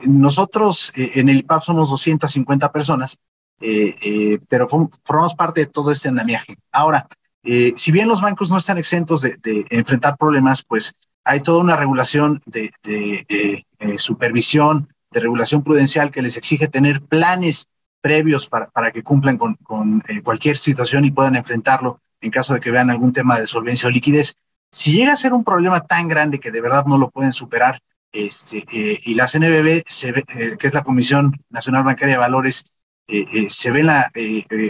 nosotros 0.06 0.92
en 0.94 1.28
el 1.28 1.38
IPAP 1.38 1.62
somos 1.62 1.90
250 1.90 2.72
personas, 2.72 3.18
pero 3.58 4.68
formamos 4.68 5.34
parte 5.34 5.60
de 5.60 5.66
todo 5.66 5.90
este 5.90 6.08
andamiaje. 6.08 6.56
Ahora, 6.72 7.06
si 7.42 7.92
bien 7.92 8.08
los 8.08 8.20
bancos 8.20 8.50
no 8.50 8.58
están 8.58 8.78
exentos 8.78 9.22
de, 9.22 9.66
enfrentar 9.70 10.16
problemas, 10.16 10.62
pues 10.62 10.94
hay 11.24 11.40
toda 11.40 11.60
una 11.60 11.76
regulación 11.76 12.40
de, 12.46 12.70
supervisión, 13.96 14.88
de 15.10 15.20
regulación 15.20 15.62
prudencial 15.62 16.10
que 16.10 16.22
les 16.22 16.36
exige 16.36 16.68
tener 16.68 17.00
planes 17.02 17.68
previos 18.04 18.46
para, 18.46 18.90
que 18.92 19.02
cumplan 19.02 19.38
con, 19.38 20.02
eh, 20.08 20.20
cualquier 20.20 20.58
situación 20.58 21.06
y 21.06 21.10
puedan 21.10 21.36
enfrentarlo 21.36 22.00
en 22.20 22.30
caso 22.30 22.52
de 22.52 22.60
que 22.60 22.70
vean 22.70 22.90
algún 22.90 23.14
tema 23.14 23.40
de 23.40 23.46
solvencia 23.46 23.88
o 23.88 23.92
liquidez. 23.92 24.36
Si 24.70 24.92
llega 24.92 25.12
a 25.12 25.16
ser 25.16 25.32
un 25.32 25.42
problema 25.42 25.80
tan 25.80 26.06
grande 26.06 26.38
que 26.38 26.50
de 26.50 26.60
verdad 26.60 26.84
no 26.84 26.98
lo 26.98 27.08
pueden 27.10 27.32
superar, 27.32 27.80
este, 28.12 28.66
eh, 28.70 29.00
y 29.04 29.14
la 29.14 29.26
CNBB, 29.26 29.84
eh, 29.86 30.56
que 30.58 30.66
es 30.66 30.74
la 30.74 30.84
Comisión 30.84 31.32
Nacional 31.48 31.82
Bancaria 31.82 32.16
de 32.16 32.20
Valores, 32.20 32.83
se 33.48 33.70
ve 33.70 33.82
la 33.82 34.10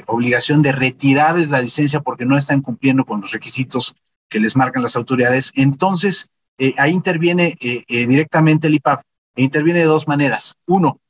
obligación 0.07 0.62
de 0.62 0.73
retirar 0.73 1.38
la 1.38 1.62
licencia 1.62 2.00
porque 2.00 2.25
no 2.25 2.37
están 2.37 2.62
cumpliendo 2.62 3.05
con 3.05 3.21
los 3.21 3.33
requisitos 3.33 3.95
que 4.29 4.41
les 4.41 4.57
marcan 4.57 4.83
las 4.83 4.97
autoridades, 4.97 5.53
entonces 5.55 6.29
ahí 6.79 6.93
interviene 6.93 7.57
directamente 7.88 8.67
el 8.67 8.75
IPAP 8.75 9.03
e 9.37 9.43
interviene 9.43 9.81
de 9.81 9.87
dos 9.87 10.09
maneras. 10.09 10.55
Uno, 10.67 11.00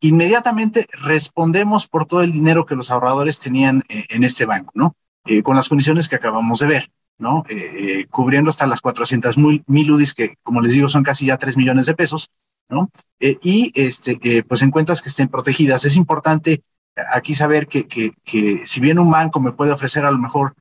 inmediatamente 0.00 0.86
respondemos 1.02 1.86
por 1.86 2.06
todo 2.06 2.22
el 2.22 2.32
dinero 2.32 2.66
que 2.66 2.76
los 2.76 2.90
ahorradores 2.90 3.40
tenían 3.40 3.82
eh, 3.88 4.04
en 4.10 4.24
este 4.24 4.44
banco, 4.44 4.70
¿no? 4.74 4.94
Eh, 5.24 5.42
con 5.42 5.56
las 5.56 5.68
condiciones 5.68 6.08
que 6.08 6.16
acabamos 6.16 6.58
de 6.58 6.66
ver, 6.66 6.90
¿no? 7.18 7.44
Eh, 7.48 8.06
cubriendo 8.10 8.50
hasta 8.50 8.66
las 8.66 8.82
400 8.82 9.38
mil 9.38 9.90
UDIs, 9.90 10.12
que 10.12 10.36
como 10.42 10.60
les 10.60 10.72
digo 10.72 10.88
son 10.88 11.02
casi 11.02 11.26
ya 11.26 11.38
3 11.38 11.56
millones 11.56 11.86
de 11.86 11.94
pesos, 11.94 12.30
¿no? 12.68 12.90
y 13.20 13.72
este, 13.74 14.42
pues 14.42 14.62
en 14.62 14.70
cuentas 14.70 15.02
que 15.02 15.10
estén 15.10 15.28
protegidas. 15.28 15.84
Es 15.84 15.96
importante 15.96 16.62
aquí 17.12 17.34
saber 17.34 17.66
que, 17.66 17.86
que, 17.86 18.12
que, 18.24 18.64
si 18.64 18.80
bien 18.80 18.98
un 18.98 19.10
banco 19.10 19.40
me 19.40 19.52
puede 19.52 19.72
ofrecer 19.72 20.04
a 20.04 20.10
lo 20.10 20.18
mejor 20.18 20.54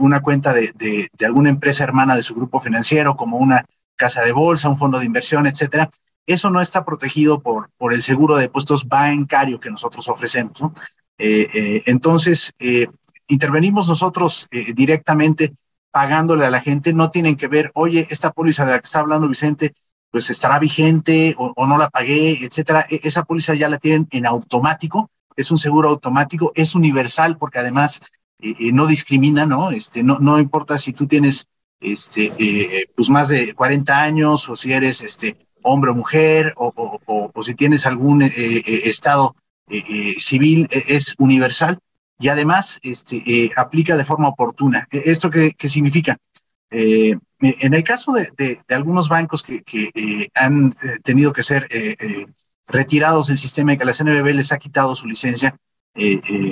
una 0.00 0.20
cuenta 0.20 0.52
de, 0.52 0.70
de, 0.74 1.08
de, 1.16 1.26
alguna 1.26 1.48
empresa 1.48 1.82
hermana 1.82 2.14
de 2.14 2.22
su 2.22 2.34
grupo 2.34 2.60
financiero, 2.60 3.16
como 3.16 3.38
una 3.38 3.64
casa 3.96 4.22
de 4.22 4.32
bolsa, 4.32 4.68
un 4.68 4.76
fondo 4.76 4.98
de 4.98 5.06
inversión, 5.06 5.46
etcétera. 5.46 5.88
Eso 6.26 6.50
no 6.50 6.60
está 6.60 6.84
protegido 6.84 7.40
por, 7.40 7.70
por 7.78 7.94
el 7.94 8.02
seguro 8.02 8.36
de 8.36 8.42
depósitos 8.42 8.86
bancario 8.86 9.60
que 9.60 9.70
nosotros 9.70 10.06
ofrecemos. 10.08 10.60
¿no? 10.60 10.74
entonces, 11.16 12.52
intervenimos 13.28 13.88
nosotros 13.88 14.46
directamente 14.74 15.54
pagándole 15.92 16.46
a 16.46 16.50
la 16.50 16.60
gente, 16.60 16.92
no 16.92 17.10
tienen 17.10 17.36
que 17.36 17.46
ver, 17.46 17.70
oye, 17.74 18.08
esta 18.10 18.32
póliza 18.32 18.64
de 18.64 18.72
la 18.72 18.78
que 18.78 18.86
está 18.86 19.00
hablando 19.00 19.28
Vicente, 19.28 19.74
pues 20.10 20.28
estará 20.30 20.58
vigente 20.58 21.34
o, 21.38 21.66
no 21.66 21.78
la 21.78 21.88
pagué, 21.90 22.44
etcétera. 22.44 22.86
E, 22.90 23.00
esa 23.04 23.24
póliza 23.24 23.54
ya 23.54 23.68
la 23.68 23.78
tienen 23.78 24.08
en 24.10 24.26
automático, 24.26 25.10
es 25.36 25.50
un 25.50 25.58
seguro 25.58 25.90
automático, 25.90 26.52
es 26.54 26.74
universal 26.74 27.36
porque 27.38 27.58
además 27.58 28.02
eh, 28.38 28.54
eh, 28.58 28.72
no 28.72 28.86
discrimina, 28.86 29.46
¿no? 29.46 29.70
Este, 29.70 30.02
no, 30.02 30.18
no 30.18 30.38
importa 30.38 30.78
si 30.78 30.92
tú 30.92 31.06
tienes 31.06 31.46
este, 31.80 32.32
eh, 32.38 32.86
pues 32.94 33.10
más 33.10 33.28
de 33.28 33.54
40 33.54 34.02
años 34.02 34.48
o 34.48 34.56
si 34.56 34.72
eres 34.72 35.00
este, 35.00 35.36
hombre 35.62 35.90
o 35.90 35.94
mujer 35.94 36.52
o, 36.56 37.00
o, 37.06 37.42
si 37.42 37.54
tienes 37.54 37.86
algún 37.86 38.22
estado 38.22 39.36
civil, 40.18 40.66
e, 40.70 40.84
es 40.88 41.14
universal 41.18 41.78
y 42.18 42.28
además 42.28 42.80
este, 42.82 43.50
aplica 43.56 43.96
de 43.96 44.04
forma 44.04 44.28
oportuna. 44.28 44.88
E, 44.90 45.02
¿Esto 45.06 45.30
qué, 45.30 45.52
qué 45.56 45.68
significa? 45.68 46.18
En 47.42 47.74
el 47.74 47.84
caso 47.84 48.12
de, 48.12 48.58
algunos 48.68 49.08
bancos 49.08 49.42
que, 49.42 49.62
eh, 49.72 50.28
han 50.34 50.74
tenido 51.02 51.32
que 51.32 51.42
ser 51.42 51.68
retirados 52.66 53.26
del 53.26 53.38
sistema 53.38 53.72
y 53.72 53.78
que 53.78 53.84
la 53.84 53.92
CNBB 53.92 54.34
les 54.34 54.52
ha 54.52 54.58
quitado 54.58 54.94
su 54.94 55.06
licencia, 55.06 55.56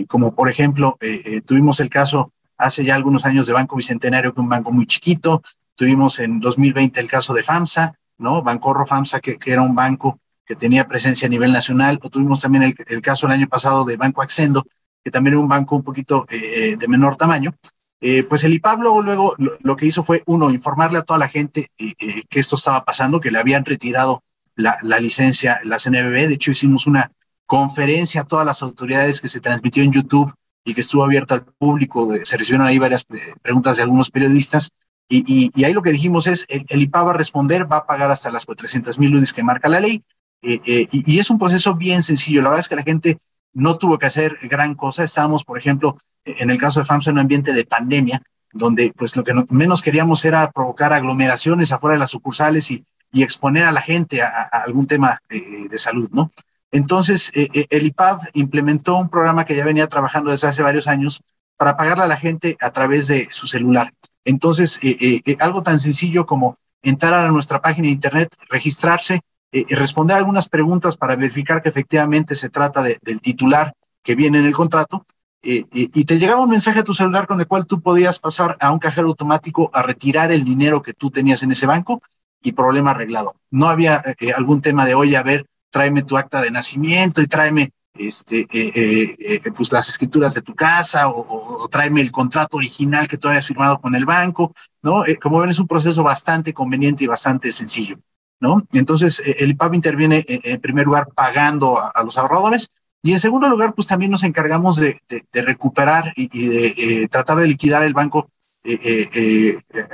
como 0.08 0.34
por 0.34 0.50
ejemplo, 0.50 0.98
tuvimos 1.46 1.80
el 1.80 1.88
caso 1.88 2.32
hace 2.58 2.84
ya 2.84 2.94
algunos 2.94 3.24
años 3.24 3.46
de 3.46 3.54
Banco 3.54 3.76
Bicentenario, 3.76 4.32
que 4.32 4.40
es 4.40 4.42
un 4.42 4.48
banco 4.48 4.70
muy 4.70 4.86
chiquito, 4.86 5.42
tuvimos 5.74 6.18
en 6.18 6.40
2020 6.40 7.00
el 7.00 7.08
caso 7.08 7.32
de 7.32 7.42
FAMSA, 7.42 7.94
¿no? 8.18 8.42
Bancorro 8.42 8.84
FAMSA, 8.84 9.20
que, 9.20 9.38
era 9.46 9.62
un 9.62 9.74
banco 9.74 10.20
que 10.44 10.56
tenía 10.56 10.86
presencia 10.86 11.26
a 11.26 11.30
nivel 11.30 11.52
nacional, 11.52 11.98
o 12.02 12.10
tuvimos 12.10 12.40
también 12.40 12.74
el, 12.86 13.02
caso 13.02 13.26
el 13.26 13.32
año 13.32 13.48
pasado 13.48 13.84
de 13.84 13.96
Banco 13.96 14.20
Accendo, 14.20 14.66
que 15.02 15.10
también 15.10 15.34
era 15.34 15.40
un 15.40 15.48
banco 15.48 15.76
un 15.76 15.82
poquito 15.82 16.26
de 16.28 16.88
menor 16.88 17.16
tamaño. 17.16 17.54
Eh, 18.02 18.24
pues 18.24 18.44
el 18.44 18.54
IPAB 18.54 18.80
luego, 18.80 19.34
lo, 19.60 19.76
que 19.76 19.86
hizo 19.86 20.02
fue, 20.02 20.22
uno, 20.26 20.50
informarle 20.50 20.98
a 20.98 21.02
toda 21.02 21.18
la 21.18 21.28
gente 21.28 21.68
eh, 21.78 21.92
eh, 21.98 22.22
que 22.30 22.40
esto 22.40 22.56
estaba 22.56 22.84
pasando, 22.84 23.20
que 23.20 23.30
le 23.30 23.38
habían 23.38 23.64
retirado 23.64 24.22
la, 24.62 25.00
licencia, 25.00 25.60
la 25.64 25.78
CNBB. 25.78 26.28
De 26.28 26.34
hecho, 26.34 26.50
hicimos 26.50 26.86
una 26.86 27.12
conferencia 27.46 28.22
a 28.22 28.24
todas 28.24 28.46
las 28.46 28.62
autoridades 28.62 29.20
que 29.20 29.28
se 29.28 29.40
transmitió 29.40 29.82
en 29.82 29.92
YouTube 29.92 30.32
y 30.64 30.74
que 30.74 30.80
estuvo 30.80 31.04
abierta 31.04 31.34
al 31.34 31.44
público. 31.44 32.08
se 32.24 32.36
recibieron 32.36 32.66
ahí 32.66 32.78
varias 32.78 33.06
preguntas 33.42 33.76
de 33.76 33.82
algunos 33.82 34.10
periodistas. 34.10 34.70
Y, 35.08 35.50
ahí 35.64 35.72
lo 35.72 35.82
que 35.82 35.90
dijimos 35.90 36.26
es, 36.28 36.46
el, 36.48 36.64
el, 36.68 36.82
IPAB 36.82 37.06
va 37.08 37.10
a 37.10 37.14
responder, 37.14 37.70
va 37.70 37.78
a 37.78 37.86
pagar 37.86 38.10
hasta 38.10 38.30
las 38.30 38.46
400 38.46 38.98
mil 38.98 39.14
UDIs 39.16 39.32
que 39.32 39.42
marca 39.42 39.68
la 39.68 39.80
ley. 39.80 40.04
y, 40.42 41.18
es 41.18 41.30
un 41.30 41.38
proceso 41.38 41.74
bien 41.74 42.02
sencillo. 42.02 42.42
La 42.42 42.50
verdad 42.50 42.60
es 42.60 42.68
que 42.68 42.76
la 42.76 42.82
gente 42.82 43.18
no 43.52 43.76
tuvo 43.78 43.98
que 43.98 44.06
hacer 44.06 44.36
gran 44.42 44.74
cosa. 44.74 45.02
Estábamos, 45.02 45.44
por 45.44 45.58
ejemplo, 45.58 45.98
en 46.24 46.50
el 46.50 46.58
caso 46.58 46.80
de 46.80 46.86
FAMSA, 46.86 47.10
en 47.10 47.16
un 47.16 47.20
ambiente 47.20 47.52
de 47.52 47.64
pandemia, 47.64 48.22
donde 48.52 48.92
pues 48.96 49.16
lo 49.16 49.24
que 49.24 49.34
menos 49.50 49.82
queríamos 49.82 50.24
era 50.24 50.50
provocar 50.52 50.92
aglomeraciones 50.92 51.72
afuera 51.72 51.94
de 51.94 52.00
las 52.00 52.10
sucursales 52.10 52.70
y, 52.70 52.84
exponer 53.12 53.64
a 53.64 53.72
la 53.72 53.82
gente 53.82 54.22
a, 54.22 54.42
algún 54.52 54.86
tema 54.86 55.20
de, 55.28 55.78
salud, 55.78 56.08
¿no? 56.12 56.30
Entonces, 56.72 57.32
eh, 57.34 57.48
eh, 57.52 57.66
el 57.70 57.86
IPAD 57.86 58.20
implementó 58.34 58.96
un 58.96 59.08
programa 59.08 59.44
que 59.44 59.56
ya 59.56 59.64
venía 59.64 59.88
trabajando 59.88 60.30
desde 60.30 60.48
hace 60.48 60.62
varios 60.62 60.86
años 60.86 61.20
para 61.56 61.76
pagarle 61.76 62.04
a 62.04 62.08
la 62.08 62.16
gente 62.16 62.56
a 62.60 62.70
través 62.70 63.08
de 63.08 63.28
su 63.30 63.46
celular. 63.46 63.92
Entonces, 64.24 64.78
eh, 64.82 65.22
algo 65.40 65.62
tan 65.62 65.78
sencillo 65.78 66.26
como 66.26 66.56
entrar 66.82 67.14
a 67.14 67.30
nuestra 67.30 67.60
página 67.60 67.86
de 67.86 67.92
internet, 67.92 68.34
registrarse, 68.48 69.20
y 69.52 69.74
responder 69.74 70.16
algunas 70.16 70.48
preguntas 70.48 70.96
para 70.96 71.16
verificar 71.16 71.60
que 71.60 71.68
efectivamente 71.68 72.36
se 72.36 72.50
trata 72.50 72.84
del 72.84 73.20
titular 73.20 73.74
que 74.00 74.14
viene 74.14 74.38
en 74.38 74.44
el 74.44 74.52
contrato 74.52 75.04
y 75.42 76.04
te 76.04 76.18
llegaba 76.20 76.42
un 76.42 76.50
mensaje 76.50 76.78
a 76.78 76.84
tu 76.84 76.92
celular 76.92 77.26
con 77.26 77.40
el 77.40 77.48
cual 77.48 77.66
tú 77.66 77.80
podías 77.80 78.20
pasar 78.20 78.56
a 78.60 78.70
un 78.70 78.78
cajero 78.78 79.08
automático 79.08 79.68
a 79.72 79.82
retirar 79.82 80.30
el 80.30 80.44
dinero 80.44 80.82
que 80.82 80.92
tú 80.92 81.10
tenías 81.10 81.42
en 81.42 81.50
ese 81.50 81.66
banco 81.66 82.00
y 82.42 82.52
problema 82.52 82.92
arreglado. 82.92 83.34
No 83.50 83.68
había 83.68 84.02
eh, 84.04 84.14
eh, 84.20 84.32
algún 84.32 84.60
tema 84.60 84.84
de, 84.84 84.94
oye, 84.94 85.16
a 85.16 85.22
ver, 85.22 85.46
tráeme 85.70 86.02
tu 86.02 86.16
acta 86.16 86.40
de 86.40 86.50
nacimiento 86.50 87.20
y 87.20 87.26
tráeme 87.26 87.70
este, 87.94 88.46
eh, 88.50 89.40
pues 89.54 89.72
las 89.72 89.88
escrituras 89.88 90.32
de 90.32 90.42
tu 90.42 90.54
casa 90.54 91.08
o, 91.08 91.68
tráeme 91.68 92.00
el 92.00 92.12
contrato 92.12 92.56
original 92.56 93.08
que 93.08 93.18
tú 93.18 93.28
habías 93.28 93.46
firmado 93.46 93.80
con 93.80 93.94
el 93.94 94.06
banco, 94.06 94.54
¿no? 94.82 95.04
como 95.20 95.40
ven, 95.40 95.50
es 95.50 95.58
un 95.58 95.66
proceso 95.66 96.02
bastante 96.02 96.54
conveniente 96.54 97.04
y 97.04 97.08
bastante 97.08 97.52
sencillo, 97.52 97.98
¿no? 98.40 98.62
Entonces, 98.72 99.22
el 99.24 99.50
IPAB 99.50 99.74
interviene 99.74 100.24
en 100.26 100.60
primer 100.60 100.86
lugar 100.86 101.08
pagando 101.14 101.78
a 101.78 102.02
los 102.02 102.16
ahorradores 102.16 102.70
y 103.02 103.12
en 103.12 103.18
segundo 103.18 103.48
lugar, 103.48 103.74
pues 103.74 103.86
también 103.86 104.10
nos 104.10 104.22
encargamos 104.22 104.76
de, 104.76 104.98
recuperar 105.32 106.12
y, 106.16 106.28
de 106.28 107.08
tratar 107.08 107.38
de 107.38 107.48
liquidar 107.48 107.82
el 107.82 107.92
banco 107.92 108.30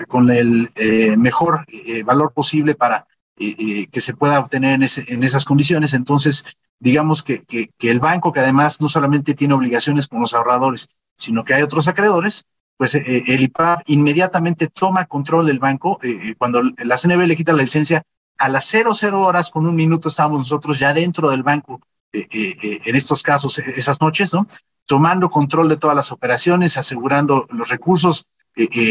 con 0.08 0.30
el 0.30 0.68
mejor 1.16 1.66
valor 2.04 2.32
posible 2.32 2.74
para 2.74 3.06
que 3.36 4.00
se 4.00 4.14
pueda 4.14 4.40
obtener 4.40 4.80
en, 4.82 4.88
en, 5.06 5.24
esas 5.24 5.44
condiciones. 5.44 5.94
Entonces, 5.94 6.44
digamos 6.78 7.22
que, 7.22 7.44
el 7.78 8.00
banco, 8.00 8.32
que 8.32 8.40
además 8.40 8.80
no 8.80 8.88
solamente 8.88 9.34
tiene 9.34 9.54
obligaciones 9.54 10.06
con 10.06 10.20
los 10.20 10.34
ahorradores, 10.34 10.88
sino 11.14 11.44
que 11.44 11.54
hay 11.54 11.62
otros 11.62 11.88
acreedores, 11.88 12.46
pues 12.76 12.94
el 12.94 13.40
IPAB 13.40 13.82
inmediatamente 13.86 14.68
toma 14.68 15.06
control 15.06 15.46
del 15.46 15.58
banco. 15.58 15.98
cuando 16.38 16.62
la 16.62 16.98
CNB 16.98 17.26
le 17.26 17.36
quita 17.36 17.52
la 17.52 17.62
licencia, 17.62 18.02
a 18.38 18.48
las 18.48 18.66
00 18.66 19.20
horas 19.20 19.50
con 19.50 19.66
un 19.66 19.74
minuto 19.74 20.08
estamos 20.08 20.38
nosotros 20.38 20.78
ya 20.78 20.92
dentro 20.92 21.30
del 21.30 21.42
banco 21.42 21.80
eh, 22.12 22.26
eh, 22.30 22.56
eh, 22.62 22.80
en 22.84 22.96
estos 22.96 23.22
casos, 23.22 23.58
esas 23.58 24.00
noches, 24.00 24.32
¿no? 24.34 24.46
Tomando 24.86 25.30
control 25.30 25.68
de 25.68 25.76
todas 25.76 25.96
las 25.96 26.12
operaciones, 26.12 26.76
asegurando 26.76 27.46
los 27.50 27.68
recursos, 27.68 28.30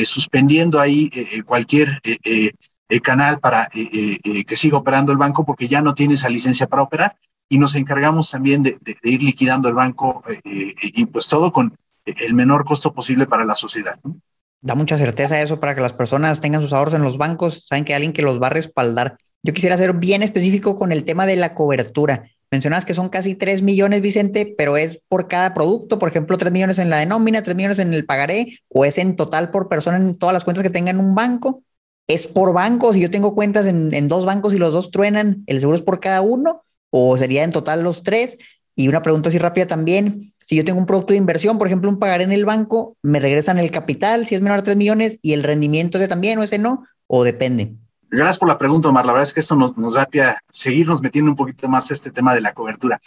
suspendiendo 0.04 0.80
ahí 0.80 1.10
cualquier 1.46 2.02
canal 3.02 3.40
para 3.40 3.68
que 3.70 4.56
siga 4.56 4.78
operando 4.78 5.12
el 5.12 5.18
banco 5.18 5.46
porque 5.46 5.68
ya 5.68 5.82
no 5.82 5.94
tiene 5.94 6.14
esa 6.14 6.30
licencia 6.30 6.68
para 6.68 6.84
operar 6.84 7.16
y 7.50 7.58
nos 7.58 7.76
encargamos 7.76 8.30
también 8.32 8.64
de, 8.64 8.78
ir 9.04 9.24
liquidando 9.24 9.70
el 9.70 9.76
banco 9.76 10.24
y 10.44 11.06
pues 11.06 11.28
todo 11.28 11.52
con 11.52 11.78
el 12.06 12.34
menor 12.34 12.66
costo 12.66 12.94
posible 12.94 13.26
para 13.26 13.46
la 13.46 13.56
sociedad. 13.56 14.00
Da 14.62 14.76
mucha 14.76 14.98
certeza 14.98 15.42
eso 15.42 15.60
para 15.60 15.76
que 15.76 15.82
las 15.82 15.94
personas 15.94 16.42
tengan 16.42 16.62
sus 16.62 16.74
ahorros 16.74 16.94
en 16.96 17.04
los 17.04 17.18
bancos, 17.18 17.66
saben 17.68 17.86
que 17.86 17.94
hay 17.94 17.98
alguien 17.98 18.14
que 18.14 18.22
los 18.22 18.42
va 18.42 18.48
a 18.48 18.52
respaldar. 18.52 19.18
Yo 19.44 19.54
quisiera 19.54 19.78
ser 19.78 19.94
bien 19.94 20.24
específico 20.24 20.76
con 20.76 20.92
el 20.92 21.04
tema 21.04 21.26
de 21.28 21.36
la 21.36 21.54
cobertura. 21.54 22.32
Mencionabas 22.56 22.86
que 22.86 22.94
son 22.94 23.10
casi 23.10 23.36
3 23.36 23.64
millones, 23.64 24.00
Vicente, 24.00 24.56
pero 24.58 24.78
es 24.78 25.04
por 25.10 25.28
cada 25.28 25.54
producto, 25.54 26.00
por 26.00 26.08
ejemplo, 26.08 26.38
3 26.38 26.54
millones 26.54 26.80
en 26.80 26.90
la 26.90 27.06
nómina, 27.06 27.44
3 27.44 27.54
millones 27.54 27.80
en 27.80 27.94
el 27.94 28.06
pagaré, 28.06 28.60
o 28.70 28.86
es 28.86 28.98
en 28.98 29.18
total 29.18 29.52
por 29.52 29.68
persona 29.68 29.98
en 29.98 30.14
todas 30.14 30.32
las 30.32 30.46
cuentas 30.46 30.64
que 30.64 30.70
tengan 30.70 31.02
un 31.02 31.16
banco. 31.16 31.64
¿Es 32.08 32.28
por 32.28 32.54
banco? 32.54 32.94
Si 32.94 33.02
yo 33.02 33.12
tengo 33.12 33.36
cuentas 33.36 33.66
en, 33.66 34.08
dos 34.08 34.24
bancos 34.24 34.54
y 34.54 34.58
los 34.58 34.72
dos 34.72 34.90
truenan, 34.90 35.44
¿el 35.48 35.60
seguro 35.60 35.76
es 35.76 35.84
por 35.84 36.00
cada 36.00 36.22
uno? 36.22 36.62
¿O 36.92 37.18
sería 37.18 37.44
en 37.44 37.52
total 37.52 37.84
los 37.84 38.04
tres? 38.04 38.38
Y 38.74 38.88
una 38.88 39.02
pregunta 39.02 39.28
así 39.28 39.38
rápida 39.38 39.68
también, 39.68 40.32
si 40.42 40.56
yo 40.56 40.64
tengo 40.64 40.80
un 40.80 40.86
producto 40.86 41.12
de 41.12 41.18
inversión, 41.18 41.58
por 41.58 41.68
ejemplo, 41.68 41.90
un 41.90 42.00
pagaré 42.00 42.24
en 42.24 42.32
el 42.32 42.46
banco, 42.46 42.96
¿me 43.02 43.20
regresan 43.20 43.60
el 43.60 43.70
capital 43.70 44.26
si 44.28 44.36
es 44.36 44.40
menor 44.40 44.60
a 44.60 44.64
3 44.64 44.78
millones 44.78 45.20
y 45.22 45.34
el 45.34 45.44
rendimiento 45.44 46.00
de 46.00 46.08
también 46.08 46.40
o 46.40 46.44
ese 46.44 46.58
no? 46.58 46.86
¿O 47.08 47.26
depende? 47.26 47.74
Gracias 48.16 48.40
por 48.40 48.48
la 48.48 48.58
pregunta, 48.58 48.88
Omar. 48.88 49.06
La 49.06 49.12
verdad 49.12 49.28
es 49.28 49.34
que 49.34 49.42
esto 49.42 49.56
nos, 49.56 49.94
da 49.94 50.06
pie 50.06 50.24
a 50.24 50.40
seguirnos 50.46 51.02
metiendo 51.02 51.32
un 51.32 51.36
poquito 51.36 51.68
más 51.68 51.92
este 51.92 52.12
tema 52.12 52.34
de 52.34 52.40
la 52.40 52.54
cobertura. 52.54 53.00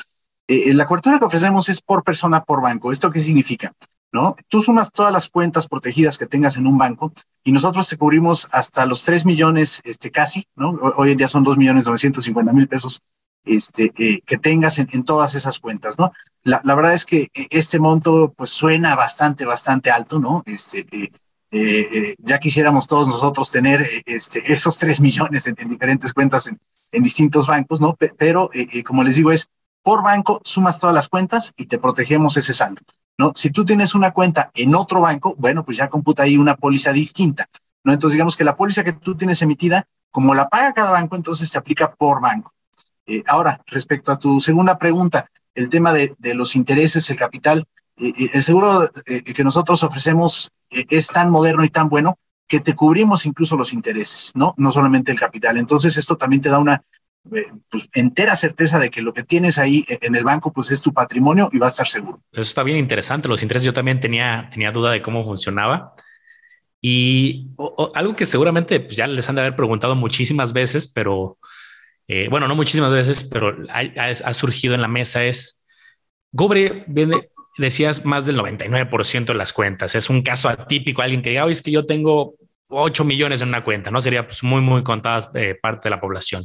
Eh, 0.46 0.64
eh, 0.68 0.74
la 0.74 0.84
cobertura 0.84 1.18
que 1.18 1.24
ofrecemos 1.24 1.70
es 1.70 1.80
por 1.80 2.04
persona, 2.04 2.44
por 2.44 2.60
banco. 2.60 2.92
¿Esto 2.92 3.10
qué 3.10 3.20
significa? 3.20 3.72
¿No? 4.12 4.36
Tú 4.48 4.60
sumas 4.60 4.92
todas 4.92 5.12
las 5.12 5.28
cuentas 5.28 5.66
protegidas 5.66 6.18
que 6.18 6.26
tengas 6.26 6.56
en 6.56 6.66
un 6.66 6.76
banco 6.76 7.12
y 7.42 7.52
nosotros 7.52 7.88
te 7.88 7.96
cubrimos 7.96 8.48
hasta 8.52 8.84
los 8.84 9.02
3 9.04 9.24
millones, 9.24 9.80
este, 9.84 10.10
casi, 10.10 10.46
¿no? 10.56 10.70
Hoy 10.96 11.12
en 11.12 11.18
día 11.18 11.28
son 11.28 11.44
2 11.44 11.56
millones 11.56 11.86
950 11.86 12.52
mil 12.52 12.68
pesos 12.68 13.02
este, 13.44 13.92
eh, 13.98 14.20
que 14.24 14.38
tengas 14.38 14.78
en, 14.78 15.04
todas 15.04 15.34
esas 15.34 15.58
cuentas, 15.58 15.98
¿no? 15.98 16.12
La, 16.42 16.60
la, 16.64 16.74
verdad 16.74 16.94
es 16.94 17.04
que 17.04 17.30
este 17.50 17.78
monto, 17.78 18.32
pues, 18.36 18.50
suena 18.50 18.94
bastante, 18.94 19.44
bastante 19.44 19.90
alto, 19.90 20.18
¿no? 20.18 20.42
Este, 20.46 20.86
eh, 20.90 21.10
eh, 21.50 22.14
ya 22.18 22.38
quisiéramos 22.38 22.86
todos 22.86 23.08
nosotros 23.08 23.50
tener 23.50 23.80
eh, 23.80 24.02
este, 24.04 24.52
esos 24.52 24.76
tres 24.76 25.00
millones 25.00 25.46
en, 25.46 25.54
diferentes 25.68 26.12
cuentas 26.12 26.46
en, 26.46 27.02
distintos 27.02 27.46
bancos, 27.46 27.80
¿no? 27.80 27.96
pero, 28.18 28.50
como 28.86 29.02
les 29.02 29.16
digo, 29.16 29.32
es 29.32 29.50
por 29.82 30.02
banco, 30.02 30.40
sumas 30.44 30.78
todas 30.78 30.94
las 30.94 31.08
cuentas 31.08 31.52
y 31.56 31.66
te 31.66 31.78
protegemos 31.78 32.36
ese 32.36 32.52
saldo, 32.52 32.82
¿no? 33.16 33.32
Si 33.34 33.50
tú 33.50 33.64
tienes 33.64 33.94
una 33.94 34.10
cuenta 34.10 34.50
en 34.54 34.74
otro 34.74 35.00
banco, 35.00 35.34
bueno, 35.38 35.64
pues 35.64 35.76
ya 35.78 35.88
computa 35.88 36.24
ahí 36.24 36.36
una 36.36 36.56
póliza 36.56 36.92
distinta, 36.92 37.48
¿no? 37.84 37.92
Entonces, 37.92 38.14
digamos 38.14 38.36
que 38.36 38.44
la 38.44 38.56
póliza 38.56 38.84
que 38.84 38.92
tú 38.92 39.14
tienes 39.16 39.40
emitida, 39.40 39.86
como 40.10 40.34
la 40.34 40.48
paga 40.48 40.72
cada 40.74 40.90
banco, 40.90 41.16
entonces 41.16 41.50
te 41.50 41.58
aplica 41.58 41.94
por 41.94 42.20
banco. 42.20 42.52
ahora, 43.26 43.62
respecto 43.66 44.12
a 44.12 44.18
tu 44.18 44.40
segunda 44.40 44.76
pregunta, 44.78 45.30
el 45.54 45.70
tema 45.70 45.92
de 45.92 46.34
los 46.34 46.56
intereses, 46.56 47.08
el 47.10 47.16
capital, 47.16 47.66
el 47.98 48.42
seguro 48.42 48.88
que 49.06 49.44
nosotros 49.44 49.82
ofrecemos 49.82 50.50
es 50.70 51.08
tan 51.08 51.30
moderno 51.30 51.64
y 51.64 51.70
tan 51.70 51.88
bueno 51.88 52.18
que 52.48 52.60
te 52.60 52.74
cubrimos 52.74 53.26
incluso 53.26 53.56
los 53.56 53.72
intereses, 53.72 54.32
¿no? 54.34 54.54
No 54.56 54.72
solamente 54.72 55.12
el 55.12 55.18
capital. 55.18 55.58
Entonces, 55.58 55.96
esto 55.96 56.16
también 56.16 56.40
te 56.40 56.48
da 56.48 56.58
una 56.58 56.82
eh, 57.34 57.46
pues, 57.68 57.88
entera 57.92 58.34
certeza 58.36 58.78
de 58.78 58.90
que 58.90 59.02
lo 59.02 59.12
que 59.12 59.22
tienes 59.22 59.58
ahí 59.58 59.84
en 59.88 60.14
el 60.14 60.24
banco, 60.24 60.50
pues 60.52 60.70
es 60.70 60.80
tu 60.80 60.94
patrimonio 60.94 61.50
y 61.52 61.58
va 61.58 61.66
a 61.66 61.68
estar 61.68 61.86
seguro. 61.86 62.22
Eso 62.32 62.40
está 62.40 62.62
bien 62.62 62.78
interesante. 62.78 63.28
Los 63.28 63.42
intereses, 63.42 63.66
yo 63.66 63.74
también 63.74 64.00
tenía, 64.00 64.48
tenía 64.50 64.72
duda 64.72 64.92
de 64.92 65.02
cómo 65.02 65.22
funcionaba. 65.22 65.94
Y 66.80 67.50
algo 67.94 68.16
que 68.16 68.24
seguramente 68.24 68.80
pues, 68.80 68.96
ya 68.96 69.06
les 69.06 69.28
han 69.28 69.34
de 69.34 69.42
haber 69.42 69.56
preguntado 69.56 69.94
muchísimas 69.94 70.54
veces, 70.54 70.88
pero 70.88 71.38
eh, 72.06 72.28
bueno, 72.30 72.48
no 72.48 72.54
muchísimas 72.54 72.92
veces, 72.92 73.24
pero 73.24 73.54
ha, 73.68 74.32
surgido 74.32 74.74
en 74.74 74.80
la 74.80 74.88
mesa 74.88 75.22
es, 75.24 75.64
Gobre, 76.32 76.84
decías 77.58 78.04
más 78.04 78.24
del 78.24 78.38
99% 78.38 79.26
de 79.26 79.34
las 79.34 79.52
cuentas. 79.52 79.94
Es 79.94 80.08
un 80.08 80.22
caso 80.22 80.48
atípico, 80.48 81.02
alguien 81.02 81.22
que 81.22 81.30
diga, 81.30 81.46
es 81.48 81.62
que 81.62 81.70
yo 81.70 81.84
tengo 81.86 82.34
8 82.68 83.04
millones 83.04 83.42
en 83.42 83.48
una 83.48 83.64
cuenta, 83.64 83.90
¿no? 83.90 84.00
Sería 84.00 84.26
pues, 84.26 84.42
muy, 84.42 84.60
muy 84.60 84.82
contada 84.82 85.30
eh, 85.34 85.58
parte 85.60 85.88
de 85.88 85.90
la 85.90 86.00
población. 86.00 86.44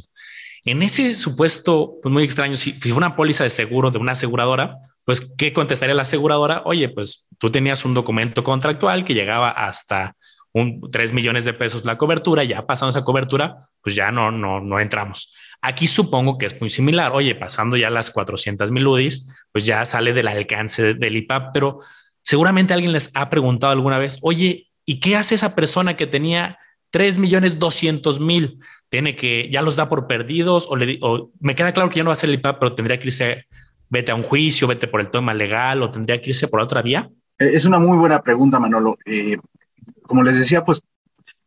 En 0.64 0.82
ese 0.82 1.12
supuesto, 1.14 1.94
pues 2.02 2.12
muy 2.12 2.24
extraño, 2.24 2.56
si, 2.56 2.72
si 2.72 2.88
fue 2.90 2.98
una 2.98 3.16
póliza 3.16 3.44
de 3.44 3.50
seguro 3.50 3.90
de 3.90 3.98
una 3.98 4.12
aseguradora, 4.12 4.76
pues, 5.04 5.34
¿qué 5.36 5.52
contestaría 5.52 5.94
la 5.94 6.02
aseguradora? 6.02 6.62
Oye, 6.64 6.88
pues 6.88 7.28
tú 7.38 7.52
tenías 7.52 7.84
un 7.84 7.94
documento 7.94 8.42
contractual 8.42 9.04
que 9.04 9.14
llegaba 9.14 9.50
hasta 9.50 10.16
un 10.52 10.80
3 10.90 11.12
millones 11.12 11.44
de 11.44 11.52
pesos 11.52 11.84
la 11.84 11.98
cobertura, 11.98 12.44
ya 12.44 12.64
pasando 12.64 12.90
esa 12.90 13.04
cobertura, 13.04 13.56
pues 13.82 13.94
ya 13.94 14.10
no, 14.10 14.30
no, 14.30 14.60
no 14.60 14.80
entramos. 14.80 15.34
Aquí 15.66 15.86
supongo 15.86 16.36
que 16.36 16.44
es 16.44 16.60
muy 16.60 16.68
similar. 16.68 17.12
Oye, 17.12 17.34
pasando 17.34 17.78
ya 17.78 17.88
las 17.88 18.10
400 18.10 18.70
mil 18.70 18.86
UDIs, 18.86 19.32
pues 19.50 19.64
ya 19.64 19.86
sale 19.86 20.12
del 20.12 20.28
alcance 20.28 20.92
del 20.92 21.16
IPAP, 21.16 21.54
pero 21.54 21.78
seguramente 22.22 22.74
alguien 22.74 22.92
les 22.92 23.10
ha 23.14 23.30
preguntado 23.30 23.72
alguna 23.72 23.98
vez, 23.98 24.18
oye, 24.20 24.68
¿y 24.84 25.00
qué 25.00 25.16
hace 25.16 25.34
esa 25.34 25.54
persona 25.54 25.96
que 25.96 26.06
tenía 26.06 26.58
3 26.90 27.18
millones 27.18 27.58
200 27.58 28.20
mil? 28.20 28.60
Tiene 28.90 29.16
que, 29.16 29.48
ya 29.50 29.62
los 29.62 29.76
da 29.76 29.88
por 29.88 30.06
perdidos 30.06 30.66
o, 30.68 30.76
le, 30.76 30.98
o 31.00 31.30
me 31.40 31.54
queda 31.54 31.72
claro 31.72 31.88
que 31.88 31.96
ya 31.96 32.04
no 32.04 32.10
va 32.10 32.12
a 32.12 32.16
ser 32.16 32.28
el 32.28 32.36
IPAP, 32.36 32.58
pero 32.58 32.74
tendría 32.74 32.98
que 32.98 33.06
irse, 33.06 33.46
vete 33.88 34.12
a 34.12 34.16
un 34.16 34.22
juicio, 34.22 34.68
vete 34.68 34.86
por 34.86 35.00
el 35.00 35.10
tema 35.10 35.32
legal 35.32 35.82
o 35.82 35.90
tendría 35.90 36.20
que 36.20 36.28
irse 36.28 36.46
por 36.46 36.60
otra 36.60 36.82
vía. 36.82 37.08
Es 37.38 37.64
una 37.64 37.78
muy 37.78 37.96
buena 37.96 38.20
pregunta, 38.20 38.58
Manolo. 38.58 38.96
Eh, 39.06 39.38
como 40.02 40.22
les 40.22 40.38
decía, 40.38 40.62
pues 40.62 40.84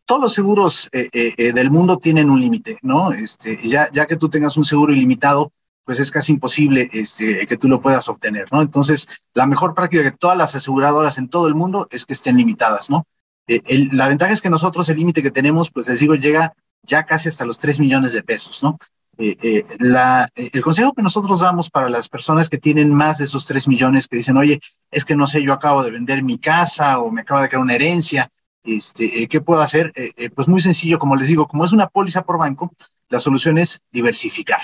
todos 0.07 0.21
los 0.21 0.33
seguros 0.33 0.89
eh, 0.93 1.09
eh, 1.13 1.33
eh, 1.37 1.51
del 1.51 1.69
mundo 1.69 1.97
tienen 1.97 2.29
un 2.29 2.39
límite, 2.39 2.79
¿no? 2.81 3.11
Este, 3.11 3.59
ya, 3.67 3.91
ya 3.91 4.07
que 4.07 4.15
tú 4.15 4.29
tengas 4.29 4.55
un 4.55 4.63
seguro 4.63 4.93
ilimitado, 4.93 5.51
pues 5.83 5.99
es 5.99 6.09
casi 6.11 6.31
imposible 6.31 6.89
este, 6.93 7.45
que 7.45 7.57
tú 7.57 7.67
lo 7.67 7.81
puedas 7.81 8.07
obtener, 8.07 8.47
¿no? 8.51 8.61
Entonces, 8.61 9.07
la 9.33 9.45
mejor 9.45 9.75
práctica 9.75 10.03
de 10.03 10.11
todas 10.11 10.37
las 10.37 10.55
aseguradoras 10.55 11.17
en 11.17 11.27
todo 11.27 11.47
el 11.47 11.55
mundo 11.55 11.87
es 11.91 12.05
que 12.05 12.13
estén 12.13 12.37
limitadas, 12.37 12.89
¿no? 12.89 13.05
la 13.93 14.09
ventaja 14.09 14.33
es 14.33 14.41
que 14.41 14.49
nosotros 14.49 14.89
el 14.89 14.97
límite 14.97 15.23
que 15.23 15.31
tenemos, 15.31 15.71
pues 15.71 15.87
les 15.87 16.01
digo, 16.01 16.15
llega 16.15 16.53
ya 16.83 17.05
casi 17.05 17.29
hasta 17.29 17.45
los 17.45 17.57
3 17.59 17.79
millones 17.79 18.11
de 18.11 18.21
pesos, 18.21 18.61
¿no? 18.61 18.77
el 19.17 20.61
consejo 20.61 20.91
que 20.91 21.01
nosotros 21.01 21.39
damos 21.39 21.69
para 21.69 21.87
las 21.87 22.09
personas 22.09 22.49
que 22.49 22.57
tienen 22.57 22.93
más 22.93 23.19
de 23.19 23.23
esos 23.23 23.47
3 23.47 23.69
millones, 23.69 24.09
que 24.09 24.17
dicen, 24.17 24.35
oye, 24.35 24.59
es 24.91 25.05
que 25.05 25.15
no 25.15 25.27
sé, 25.27 25.41
yo 25.43 25.53
acabo 25.53 25.81
de 25.81 25.91
vender 25.91 26.23
mi 26.23 26.37
casa 26.39 26.99
o 26.99 27.09
me 27.09 27.21
acaba 27.21 27.41
de 27.41 27.47
caer 27.47 27.63
una 27.63 27.75
herencia, 27.75 28.29
este, 28.67 29.23
eh, 29.23 29.27
¿Qué 29.27 29.39
puedo 29.39 29.61
hacer? 29.61 29.93
Eh, 29.95 30.11
eh, 30.17 30.29
pues 30.29 30.47
muy 30.47 30.59
sencillo, 30.59 30.99
como 30.99 31.15
les 31.15 31.29
digo, 31.29 31.47
como 31.47 31.63
es 31.63 31.71
una 31.71 31.87
póliza 31.87 32.23
por 32.23 32.37
banco, 32.37 32.73
la 33.09 33.19
solución 33.19 33.57
es 33.57 33.81
diversificar. 33.91 34.59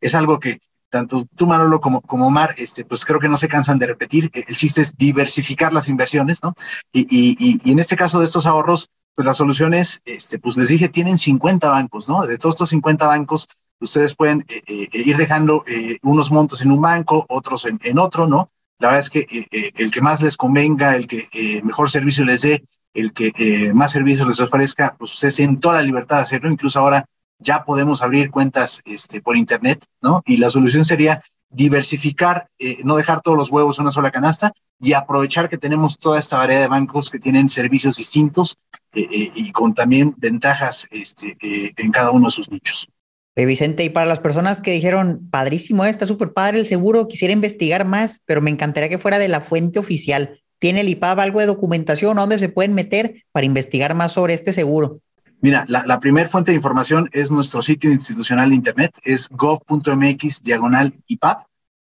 Es 0.00 0.14
algo 0.14 0.40
que 0.40 0.60
tanto 0.88 1.24
tú, 1.36 1.46
Manolo, 1.46 1.80
como, 1.80 2.00
como 2.00 2.28
Omar, 2.28 2.54
este, 2.56 2.84
pues 2.84 3.04
creo 3.04 3.20
que 3.20 3.28
no 3.28 3.36
se 3.36 3.48
cansan 3.48 3.78
de 3.78 3.86
repetir. 3.86 4.30
El 4.32 4.56
chiste 4.56 4.80
es 4.80 4.96
diversificar 4.96 5.72
las 5.72 5.88
inversiones, 5.88 6.42
¿no? 6.42 6.54
Y, 6.92 7.00
y, 7.10 7.58
y, 7.62 7.72
en 7.72 7.78
este 7.80 7.96
caso 7.96 8.18
de 8.20 8.24
estos 8.24 8.46
ahorros, 8.46 8.88
pues 9.14 9.26
la 9.26 9.34
solución 9.34 9.74
es, 9.74 10.00
este, 10.04 10.38
pues 10.38 10.56
les 10.56 10.68
dije, 10.68 10.88
tienen 10.88 11.18
50 11.18 11.68
bancos, 11.68 12.08
¿no? 12.08 12.26
De 12.26 12.38
todos 12.38 12.54
estos 12.54 12.70
50 12.70 13.06
bancos, 13.06 13.48
ustedes 13.80 14.14
pueden 14.14 14.44
ir 14.66 15.16
dejando 15.16 15.62
unos 16.02 16.30
montos 16.30 16.62
en 16.62 16.70
un 16.70 16.80
banco, 16.80 17.26
otros 17.28 17.66
en, 17.66 17.78
en 17.82 17.98
otro, 17.98 18.26
¿no? 18.26 18.50
La 18.78 18.88
verdad 18.88 19.00
es 19.00 19.10
que 19.10 19.72
el 19.76 19.90
que 19.90 20.00
más 20.00 20.22
les 20.22 20.36
convenga, 20.36 20.96
el 20.96 21.06
que 21.06 21.60
mejor 21.64 21.90
servicio 21.90 22.24
les 22.24 22.42
dé, 22.42 22.64
el 22.94 23.12
que 23.12 23.32
eh, 23.36 23.72
más 23.74 23.92
servicios 23.92 24.26
les 24.26 24.40
ofrezca, 24.40 24.94
pues 24.98 25.12
ustedes 25.12 25.36
tienen 25.36 25.60
toda 25.60 25.76
la 25.76 25.82
libertad 25.82 26.16
de 26.16 26.22
hacerlo. 26.22 26.50
Incluso 26.50 26.80
ahora 26.80 27.04
ya 27.38 27.64
podemos 27.64 28.00
abrir 28.00 28.30
cuentas 28.30 28.80
este, 28.84 29.20
por 29.20 29.36
Internet, 29.36 29.84
¿no? 30.00 30.22
Y 30.24 30.36
la 30.38 30.48
solución 30.48 30.84
sería 30.84 31.22
diversificar, 31.50 32.46
eh, 32.58 32.78
no 32.84 32.96
dejar 32.96 33.20
todos 33.20 33.36
los 33.36 33.50
huevos 33.50 33.78
en 33.78 33.82
una 33.82 33.90
sola 33.90 34.10
canasta 34.10 34.52
y 34.80 34.92
aprovechar 34.92 35.48
que 35.48 35.58
tenemos 35.58 35.98
toda 35.98 36.18
esta 36.18 36.36
variedad 36.36 36.62
de 36.62 36.68
bancos 36.68 37.10
que 37.10 37.18
tienen 37.18 37.48
servicios 37.48 37.96
distintos 37.96 38.56
eh, 38.92 39.30
y 39.34 39.52
con 39.52 39.74
también 39.74 40.14
ventajas 40.16 40.88
este, 40.90 41.36
en 41.40 41.92
cada 41.92 42.10
uno 42.10 42.26
de 42.26 42.32
sus 42.32 42.50
nichos. 42.50 42.88
Vicente, 43.36 43.82
y 43.82 43.88
para 43.88 44.06
las 44.06 44.20
personas 44.20 44.60
que 44.60 44.70
dijeron, 44.70 45.28
padrísimo, 45.28 45.84
está 45.84 46.06
súper 46.06 46.32
padre 46.32 46.60
el 46.60 46.66
seguro, 46.66 47.08
quisiera 47.08 47.32
investigar 47.32 47.84
más, 47.84 48.20
pero 48.26 48.40
me 48.40 48.50
encantaría 48.50 48.88
que 48.88 48.98
fuera 48.98 49.18
de 49.18 49.26
la 49.26 49.40
fuente 49.40 49.80
oficial. 49.80 50.40
¿Tiene 50.58 50.80
el 50.80 50.88
IPAB 50.88 51.20
algo 51.20 51.40
de 51.40 51.46
documentación? 51.46 52.18
¿A 52.18 52.22
dónde 52.22 52.38
se 52.38 52.48
pueden 52.48 52.74
meter 52.74 53.24
para 53.32 53.46
investigar 53.46 53.94
más 53.94 54.12
sobre 54.12 54.34
este 54.34 54.52
seguro? 54.52 55.00
Mira, 55.40 55.64
la, 55.68 55.84
la 55.86 55.98
primera 55.98 56.28
fuente 56.28 56.52
de 56.52 56.56
información 56.56 57.08
es 57.12 57.30
nuestro 57.30 57.60
sitio 57.60 57.90
institucional 57.90 58.48
de 58.48 58.56
Internet, 58.56 58.98
es 59.04 59.28
gov.mx 59.28 60.42
diagonal 60.42 60.94
IPAB, 61.06 61.44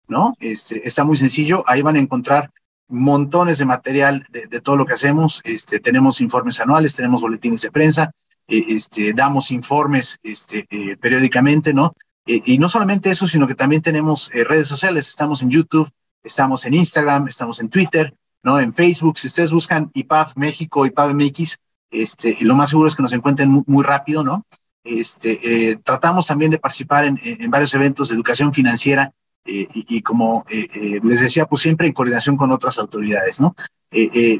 ¿no? 0.08 0.34
Este, 0.40 0.86
está 0.86 1.04
muy 1.04 1.16
sencillo, 1.16 1.62
ahí 1.66 1.82
van 1.82 1.96
a 1.96 2.00
encontrar 2.00 2.50
montones 2.88 3.58
de 3.58 3.64
material 3.64 4.26
de, 4.30 4.46
de 4.46 4.60
todo 4.60 4.76
lo 4.76 4.86
que 4.86 4.94
hacemos, 4.94 5.40
este, 5.44 5.78
tenemos 5.80 6.20
informes 6.20 6.60
anuales, 6.60 6.96
tenemos 6.96 7.20
boletines 7.20 7.62
de 7.62 7.70
prensa, 7.70 8.12
eh, 8.46 8.64
este, 8.68 9.12
damos 9.14 9.50
informes 9.50 10.18
este, 10.22 10.66
eh, 10.70 10.96
periódicamente, 10.98 11.72
¿no? 11.72 11.94
Eh, 12.26 12.42
y 12.44 12.58
no 12.58 12.68
solamente 12.68 13.10
eso, 13.10 13.26
sino 13.26 13.46
que 13.46 13.54
también 13.54 13.82
tenemos 13.82 14.30
redes 14.32 14.68
sociales, 14.68 15.08
estamos 15.08 15.42
en 15.42 15.50
YouTube, 15.50 15.90
estamos 16.22 16.64
en 16.64 16.74
Instagram, 16.74 17.28
estamos 17.28 17.60
en 17.60 17.68
Twitter, 17.68 18.14
¿no? 18.44 18.60
En 18.60 18.72
Facebook, 18.72 19.18
si 19.18 19.26
ustedes 19.26 19.50
buscan 19.50 19.90
IPAF 19.94 20.36
México, 20.36 20.86
IPAF 20.86 21.14
MX, 21.14 21.58
este, 21.90 22.36
lo 22.40 22.54
más 22.54 22.68
seguro 22.68 22.88
es 22.88 22.94
que 22.94 23.02
nos 23.02 23.12
encuentren 23.12 23.64
muy, 23.66 23.82
rápido, 23.82 24.22
¿no? 24.22 24.46
Este, 24.84 25.70
eh, 25.70 25.76
tratamos 25.82 26.26
también 26.26 26.50
de 26.50 26.58
participar 26.58 27.06
en, 27.06 27.50
varios 27.50 27.72
eventos 27.74 28.08
de 28.08 28.14
educación 28.14 28.52
financiera 28.52 29.12
eh, 29.46 29.66
y, 29.72 29.96
y, 29.96 30.02
como 30.02 30.44
eh, 30.50 31.00
les 31.02 31.20
decía, 31.20 31.46
pues 31.46 31.62
siempre 31.62 31.86
en 31.86 31.94
coordinación 31.94 32.36
con 32.36 32.52
otras 32.52 32.78
autoridades, 32.78 33.40
¿no? 33.40 33.56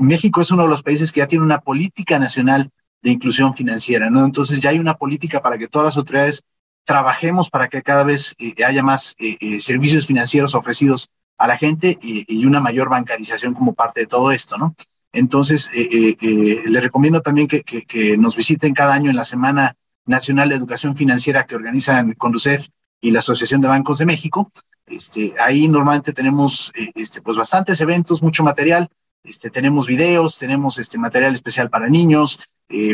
México 0.00 0.40
es 0.40 0.50
uno 0.50 0.64
de 0.64 0.68
los 0.68 0.82
países 0.82 1.12
que 1.12 1.20
ya 1.20 1.28
tiene 1.28 1.44
una 1.44 1.60
política 1.60 2.18
nacional 2.18 2.70
de 3.00 3.10
inclusión 3.10 3.54
financiera, 3.54 4.10
¿no? 4.10 4.24
Entonces 4.24 4.60
ya 4.60 4.70
hay 4.70 4.80
una 4.80 4.94
política 4.94 5.40
para 5.40 5.56
que 5.56 5.68
todas 5.68 5.86
las 5.86 5.96
autoridades 5.96 6.44
trabajemos 6.84 7.48
para 7.48 7.68
que 7.68 7.82
cada 7.82 8.02
vez 8.02 8.36
haya 8.66 8.82
más 8.82 9.16
servicios 9.60 10.06
financieros 10.06 10.54
ofrecidos 10.54 11.08
a 11.38 11.46
la 11.46 11.56
gente 11.56 11.98
y, 12.00 12.44
una 12.44 12.60
mayor 12.60 12.88
bancarización 12.88 13.54
como 13.54 13.74
parte 13.74 14.00
de 14.00 14.06
todo 14.06 14.30
esto, 14.30 14.56
¿no? 14.56 14.74
Entonces, 15.12 15.70
eh, 15.72 15.88
eh, 15.90 16.16
eh, 16.20 16.62
les 16.66 16.82
recomiendo 16.82 17.22
también 17.22 17.46
que, 17.46 17.62
que, 17.62 18.16
nos 18.16 18.36
visiten 18.36 18.74
cada 18.74 18.94
año 18.94 19.10
en 19.10 19.16
la 19.16 19.24
Semana 19.24 19.76
Nacional 20.06 20.48
de 20.48 20.56
Educación 20.56 20.96
Financiera 20.96 21.46
que 21.46 21.54
organizan 21.54 22.12
Conducef 22.14 22.66
y 23.00 23.10
la 23.12 23.20
Asociación 23.20 23.60
de 23.60 23.68
Bancos 23.68 23.98
de 23.98 24.06
México. 24.06 24.50
Este, 24.86 25.32
ahí 25.40 25.68
normalmente 25.68 26.12
tenemos 26.12 26.72
este, 26.94 27.22
pues 27.22 27.36
bastantes 27.36 27.80
eventos, 27.80 28.22
mucho 28.22 28.42
material. 28.42 28.88
Este, 29.22 29.50
tenemos 29.50 29.86
videos, 29.86 30.38
tenemos 30.38 30.78
este, 30.78 30.98
material 30.98 31.32
especial 31.32 31.70
para 31.70 31.88
niños, 31.88 32.40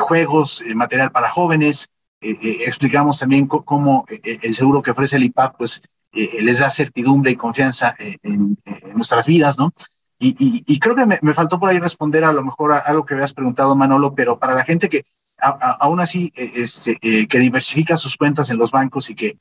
juegos, 0.00 0.62
material 0.74 1.10
para 1.10 1.30
jóvenes. 1.30 1.90
explicamos 2.20 3.18
también 3.18 3.46
cómo 3.46 4.04
el 4.08 4.54
seguro 4.54 4.82
que 4.82 4.90
ofrece 4.90 5.16
el 5.16 5.24
IPAP 5.24 5.56
pues, 5.56 5.82
eh, 6.12 6.42
les 6.42 6.58
da 6.58 6.70
certidumbre 6.70 7.30
y 7.30 7.36
confianza 7.36 7.94
eh, 7.98 8.16
en, 8.24 8.58
nuestras 8.94 9.26
vidas, 9.26 9.58
¿no? 9.58 9.72
Y, 10.22 10.78
creo 10.80 10.94
que 10.94 11.06
me, 11.06 11.32
faltó 11.32 11.58
por 11.58 11.70
ahí 11.70 11.78
responder 11.78 12.24
a 12.24 12.32
lo 12.32 12.44
mejor 12.44 12.72
a 12.72 12.78
algo 12.78 13.06
que 13.06 13.14
habías 13.14 13.32
preguntado, 13.32 13.74
Manolo, 13.74 14.14
pero 14.14 14.38
para 14.38 14.52
la 14.54 14.64
gente 14.64 14.90
que 14.90 15.06
aún 15.38 15.98
así 15.98 16.30
eh, 16.36 16.52
este, 16.56 16.96
que 16.98 17.38
diversifica 17.38 17.96
sus 17.96 18.18
cuentas 18.18 18.50
en 18.50 18.58
los 18.58 18.70
bancos 18.70 19.08
y 19.08 19.14
que 19.14 19.38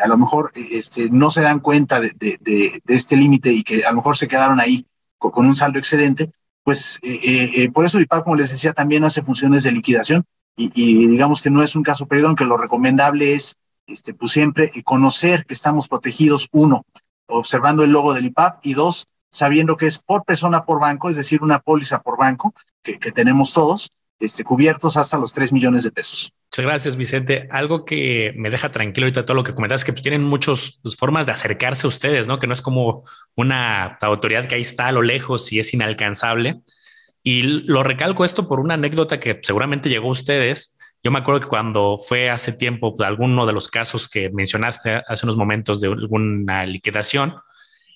a 0.00 0.06
lo 0.06 0.18
mejor 0.18 0.52
este, 0.54 1.10
no 1.10 1.30
se 1.30 1.40
dan 1.40 1.58
cuenta 1.58 1.98
de, 1.98 2.12
de, 2.16 2.80
este 2.86 3.16
límite 3.16 3.52
y 3.52 3.64
que 3.64 3.84
a 3.84 3.90
lo 3.90 3.96
mejor 3.96 4.16
se 4.16 4.28
quedaron 4.28 4.60
ahí 4.60 4.86
con, 5.18 5.44
un 5.44 5.56
saldo 5.56 5.80
excedente, 5.80 6.30
pues 6.62 7.00
por 7.74 7.86
eso 7.86 7.98
IPAP, 7.98 8.22
como 8.22 8.36
les 8.36 8.50
decía, 8.50 8.72
también 8.72 9.02
hace 9.02 9.20
funciones 9.20 9.64
de 9.64 9.72
liquidación 9.72 10.24
y, 10.54 10.70
y 10.80 11.08
digamos 11.08 11.42
que 11.42 11.50
no 11.50 11.64
es 11.64 11.74
un 11.74 11.82
caso 11.82 12.06
perdido, 12.06 12.28
aunque 12.28 12.44
lo 12.44 12.56
recomendable 12.56 13.34
es 13.34 13.58
este, 13.90 14.14
pues 14.14 14.32
siempre 14.32 14.70
conocer 14.84 15.44
que 15.46 15.54
estamos 15.54 15.88
protegidos, 15.88 16.48
uno, 16.52 16.84
observando 17.26 17.84
el 17.84 17.92
logo 17.92 18.14
del 18.14 18.26
IPAP 18.26 18.66
y 18.66 18.74
dos, 18.74 19.06
sabiendo 19.30 19.76
que 19.76 19.86
es 19.86 19.98
por 19.98 20.24
persona 20.24 20.64
por 20.64 20.80
banco, 20.80 21.08
es 21.08 21.16
decir, 21.16 21.42
una 21.42 21.60
póliza 21.60 22.02
por 22.02 22.18
banco 22.18 22.54
que, 22.82 22.98
que 22.98 23.12
tenemos 23.12 23.52
todos, 23.52 23.90
este, 24.20 24.44
cubiertos 24.44 24.98
hasta 24.98 25.16
los 25.16 25.32
3 25.32 25.52
millones 25.52 25.82
de 25.82 25.92
pesos. 25.92 26.32
Muchas 26.50 26.66
gracias, 26.66 26.96
Vicente. 26.96 27.48
Algo 27.50 27.86
que 27.86 28.34
me 28.36 28.50
deja 28.50 28.70
tranquilo 28.70 29.06
ahorita 29.06 29.24
todo 29.24 29.34
lo 29.34 29.44
que 29.44 29.54
comentas, 29.54 29.84
que 29.84 29.92
pues, 29.92 30.02
tienen 30.02 30.22
muchas 30.22 30.78
pues, 30.82 30.96
formas 30.96 31.24
de 31.24 31.32
acercarse 31.32 31.86
a 31.86 31.88
ustedes, 31.88 32.28
¿no? 32.28 32.38
Que 32.38 32.46
no 32.46 32.52
es 32.52 32.60
como 32.60 33.04
una 33.34 33.98
autoridad 34.02 34.46
que 34.46 34.56
ahí 34.56 34.60
está 34.60 34.88
a 34.88 34.92
lo 34.92 35.00
lejos 35.00 35.50
y 35.52 35.58
es 35.58 35.72
inalcanzable. 35.72 36.60
Y 37.22 37.42
lo 37.42 37.82
recalco 37.82 38.24
esto 38.24 38.46
por 38.46 38.60
una 38.60 38.74
anécdota 38.74 39.20
que 39.20 39.40
seguramente 39.42 39.88
llegó 39.88 40.08
a 40.08 40.12
ustedes. 40.12 40.78
Yo 41.02 41.10
me 41.10 41.18
acuerdo 41.18 41.40
que 41.40 41.48
cuando 41.48 41.98
fue 41.98 42.30
hace 42.30 42.52
tiempo 42.52 42.94
alguno 43.00 43.46
de 43.46 43.52
los 43.52 43.68
casos 43.68 44.08
que 44.08 44.30
mencionaste 44.30 45.02
hace 45.06 45.26
unos 45.26 45.36
momentos 45.36 45.80
de 45.80 45.88
alguna 45.88 46.66
liquidación, 46.66 47.36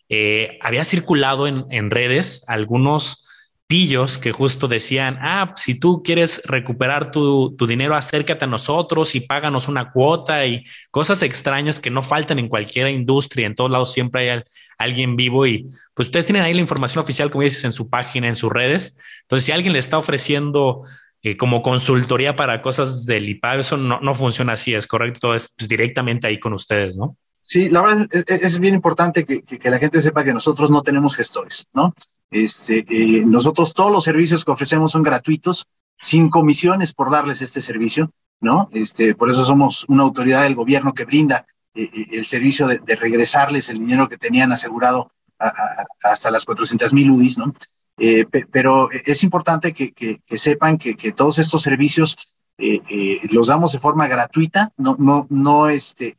eh, 0.09 0.59
había 0.63 0.85
circulado 0.85 1.47
en, 1.47 1.67
en 1.71 1.91
redes 1.91 2.45
algunos 2.49 3.25
pillos 3.67 4.19
que 4.19 4.33
justo 4.33 4.69
decían, 4.69 5.19
ah, 5.21 5.53
si 5.57 5.79
tú 5.79 6.03
quieres 6.03 6.43
recuperar 6.45 7.11
tu, 7.11 7.57
dinero, 7.67 7.95
acércate 7.95 8.45
a 8.45 8.49
nosotros 8.49 9.15
y 9.15 9.21
páganos 9.21 9.69
una 9.69 9.91
cuota 9.91 10.45
y 10.47 10.65
cosas 10.91 11.23
extrañas 11.23 11.81
que 11.81 11.91
no 11.91 12.03
faltan 12.03 12.39
en 12.39 12.49
cualquier 12.49 12.89
industria. 12.89 13.47
En 13.47 13.55
todos 13.55 13.71
lados 13.71 13.93
siempre 13.93 14.31
hay 14.31 14.43
alguien 14.79 15.17
vivo 15.17 15.47
y 15.47 15.67
pues 15.95 16.09
ustedes 16.09 16.27
tienen 16.27 16.43
ahí 16.43 16.53
la 16.53 16.61
información 16.61 17.03
oficial, 17.03 17.31
como 17.31 17.43
dices, 17.43 17.65
en 17.65 17.73
su 17.73 17.89
página, 17.89 18.29
en 18.29 18.37
sus 18.37 18.53
redes. 18.53 18.99
Entonces, 19.23 19.47
si 19.47 19.53
alguien 19.53 19.73
le 19.73 19.79
está 19.79 19.99
ofreciendo 19.99 20.83
eh, 21.25 21.37
como 21.37 21.63
consultoría 21.63 22.37
para 22.37 22.63
cosas 22.63 23.07
del 23.07 23.29
IPAB, 23.31 23.61
eso 23.61 23.77
no, 23.79 24.15
funciona 24.15 24.53
así, 24.53 24.75
es 24.75 24.87
correcto, 24.87 25.35
es 25.35 25.55
pues, 25.57 25.69
directamente 25.69 26.27
ahí 26.27 26.39
con 26.39 26.53
ustedes, 26.53 26.97
¿no? 26.97 27.17
Sí, 27.41 27.71
la 27.71 27.81
verdad 27.81 28.07
es, 28.13 28.25
es 28.29 28.59
bien 28.59 28.75
importante 28.75 29.25
que, 29.25 29.43
que, 29.43 29.71
la 29.71 29.79
gente 29.79 30.01
sepa 30.01 30.23
que 30.23 30.33
nosotros 30.35 30.71
no 30.71 30.83
tenemos 30.83 31.17
gestores, 31.17 31.67
¿no? 31.73 31.95
Este, 32.31 32.85
eh, 32.89 33.25
nosotros 33.25 33.73
todos 33.73 33.91
los 33.91 34.05
servicios 34.05 34.45
que 34.45 34.51
ofrecemos 34.51 34.93
son 34.93 35.03
gratuitos, 35.03 35.67
sin 35.99 36.29
comisiones 36.29 36.93
por 36.93 37.11
darles 37.11 37.41
este 37.41 37.63
servicio, 37.63 38.11
¿no? 38.41 38.69
Este, 38.73 39.15
por 39.15 39.31
eso 39.31 39.47
somos 39.47 39.87
una 39.89 40.03
autoridad 40.03 40.43
del 40.43 40.55
gobierno 40.55 40.93
que 40.93 41.07
brinda 41.07 41.47
eh, 41.75 41.89
eh, 41.91 42.07
el 42.13 42.27
servicio 42.27 42.67
de, 42.67 42.81
regresarles 42.97 43.71
el 43.71 43.79
dinero 43.79 44.09
que 44.09 44.19
tenían 44.19 44.53
asegurado 44.53 45.11
hasta 46.03 46.31
las 46.31 46.45
400 46.45 46.93
mil 46.93 47.11
UDIs, 47.11 47.39
¿no? 47.39 47.53
Pero 48.51 48.91
es 48.91 49.23
importante 49.23 49.73
que, 49.73 49.93
que, 49.93 50.21
sepan 50.37 50.79
que, 50.79 50.97
que, 50.97 51.13
todos 51.13 51.39
estos 51.39 51.63
servicios 51.63 52.39
los 53.31 53.47
damos 53.49 53.73
de 53.73 53.79
forma 53.79 54.07
gratuita, 54.07 54.73
no, 54.77 54.97
no, 54.99 55.27
no 55.31 55.69
este, 55.69 56.17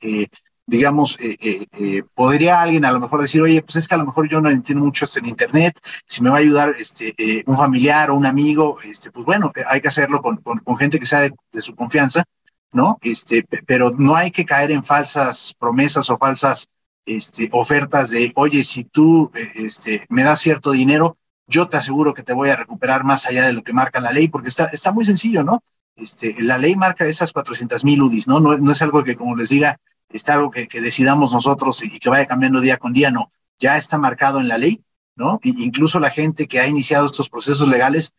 digamos, 0.67 1.17
eh, 1.19 1.37
eh, 1.41 1.65
eh, 1.73 2.03
podría 2.13 2.61
alguien 2.61 2.85
a 2.85 2.91
lo 2.91 2.99
mejor 2.99 3.21
decir, 3.21 3.41
oye, 3.41 3.61
pues 3.61 3.75
es 3.75 3.87
que 3.87 3.95
a 3.95 3.97
lo 3.97 4.05
mejor 4.05 4.27
yo 4.27 4.41
no 4.41 4.49
entiendo 4.49 4.83
mucho 4.83 5.05
esto 5.05 5.19
en 5.19 5.27
Internet, 5.27 5.79
si 6.05 6.23
me 6.23 6.29
va 6.29 6.37
a 6.37 6.39
ayudar 6.39 6.75
este, 6.77 7.43
un 7.45 7.55
familiar 7.55 8.09
o 8.09 8.15
un 8.15 8.25
amigo, 8.25 8.77
este, 8.81 9.11
pues 9.11 9.25
bueno, 9.25 9.51
hay 9.67 9.81
que 9.81 9.87
hacerlo 9.87 10.21
con, 10.21 10.37
con, 10.37 10.77
gente 10.77 10.99
que 10.99 11.05
sea 11.05 11.21
de, 11.21 11.61
su 11.61 11.75
confianza, 11.75 12.23
¿no? 12.71 12.97
Este, 13.01 13.45
pero 13.65 13.91
no 13.91 14.15
hay 14.15 14.31
que 14.31 14.45
caer 14.45 14.71
en 14.71 14.83
falsas 14.83 15.55
promesas 15.57 16.09
o 16.09 16.17
falsas 16.17 16.67
este, 17.05 17.49
ofertas 17.51 18.09
de, 18.09 18.31
oye, 18.35 18.63
si 18.63 18.85
tú 18.85 19.31
este, 19.55 20.05
me 20.09 20.23
das 20.23 20.39
cierto 20.39 20.71
dinero, 20.71 21.17
yo 21.47 21.67
te 21.67 21.77
aseguro 21.77 22.13
que 22.13 22.23
te 22.23 22.33
voy 22.33 22.49
a 22.49 22.55
recuperar 22.55 23.03
más 23.03 23.25
allá 23.25 23.45
de 23.45 23.53
lo 23.53 23.63
que 23.63 23.73
marca 23.73 23.99
la 23.99 24.11
ley, 24.11 24.27
porque 24.27 24.49
está, 24.49 24.65
está 24.65 24.91
muy 24.91 25.05
sencillo, 25.05 25.43
¿no? 25.43 25.63
Este, 25.95 26.35
la 26.41 26.57
ley 26.57 26.75
marca 26.75 27.05
esas 27.05 27.31
400 27.31 27.83
mil 27.83 28.01
UDIs, 28.01 28.27
¿no? 28.27 28.39
¿no? 28.39 28.57
No 28.57 28.71
es 28.71 28.81
algo 28.81 29.03
que, 29.03 29.15
como 29.15 29.35
les 29.35 29.49
diga, 29.49 29.79
está 30.09 30.33
algo 30.33 30.51
que, 30.51 30.67
decidamos 30.81 31.31
nosotros 31.31 31.83
y 31.83 31.99
que 31.99 32.09
vaya 32.09 32.25
cambiando 32.25 32.59
día 32.61 32.77
con 32.77 32.93
día, 32.93 33.11
no, 33.11 33.31
ya 33.59 33.77
está 33.77 33.97
marcado 33.97 34.39
en 34.39 34.47
la 34.47 34.57
ley, 34.57 34.83
¿no? 35.15 35.39
incluso 35.43 35.99
la 35.99 36.09
gente 36.09 36.47
que 36.47 36.59
ha 36.59 36.67
iniciado 36.67 37.05
estos 37.05 37.29
procesos 37.29 37.67
legales, 37.67 38.13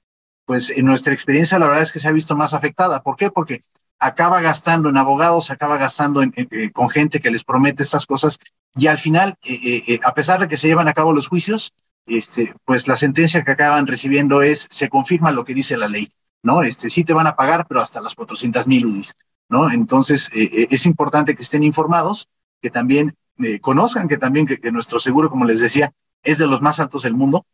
pues 0.46 0.70
en 0.70 0.86
nuestra 0.86 1.12
experiencia 1.12 1.58
la 1.58 1.66
verdad 1.66 1.82
es 1.82 1.92
que 1.92 1.98
se 1.98 2.08
ha 2.08 2.12
visto 2.12 2.36
más 2.36 2.54
afectada. 2.54 3.02
¿Por 3.02 3.16
qué? 3.16 3.30
Porque 3.30 3.62
acaba 3.98 4.40
gastando 4.40 4.88
en 4.88 4.96
abogados, 4.96 5.50
acaba 5.50 5.76
gastando 5.76 6.22
eh, 6.22 6.70
con 6.72 6.88
gente 6.88 7.20
que 7.20 7.30
les 7.30 7.44
promete 7.44 7.82
estas 7.82 8.06
cosas 8.06 8.38
y 8.74 8.86
al 8.86 8.98
final, 8.98 9.36
eh, 9.44 9.82
eh, 9.86 10.00
a 10.04 10.14
pesar 10.14 10.40
de 10.40 10.48
que 10.48 10.56
se 10.56 10.68
llevan 10.68 10.88
a 10.88 10.94
cabo 10.94 11.12
los 11.12 11.28
juicios, 11.28 11.72
este, 12.06 12.54
pues 12.64 12.88
la 12.88 12.96
sentencia 12.96 13.44
que 13.44 13.52
acaban 13.52 13.86
recibiendo 13.86 14.42
es, 14.42 14.68
se 14.70 14.88
confirma 14.88 15.32
lo 15.32 15.44
que 15.44 15.54
dice 15.54 15.76
la 15.76 15.88
ley, 15.88 16.12
¿no? 16.42 16.62
Este, 16.62 16.90
sí 16.90 17.04
te 17.04 17.12
van 17.12 17.26
a 17.26 17.36
pagar, 17.36 17.66
pero 17.68 17.80
hasta 17.80 18.00
las 18.00 18.14
400 18.14 18.66
mil 18.66 18.86
UDIs. 18.86 19.14
¿no? 19.48 19.70
Entonces, 19.70 20.30
eh, 20.34 20.50
eh, 20.52 20.68
es 20.70 20.86
importante 20.86 21.34
que 21.34 21.42
estén 21.42 21.62
informados, 21.62 22.28
que 22.60 22.70
también 22.70 23.16
eh, 23.38 23.60
conozcan 23.60 24.08
que 24.08 24.16
también 24.16 24.46
que, 24.46 24.72
nuestro 24.72 24.98
seguro, 24.98 25.30
como 25.30 25.44
les 25.44 25.60
decía, 25.60 25.92
es 26.22 26.38
de 26.38 26.46
los 26.46 26.62
más 26.62 26.80
altos 26.80 27.02
del 27.02 27.14
mundo. 27.14 27.46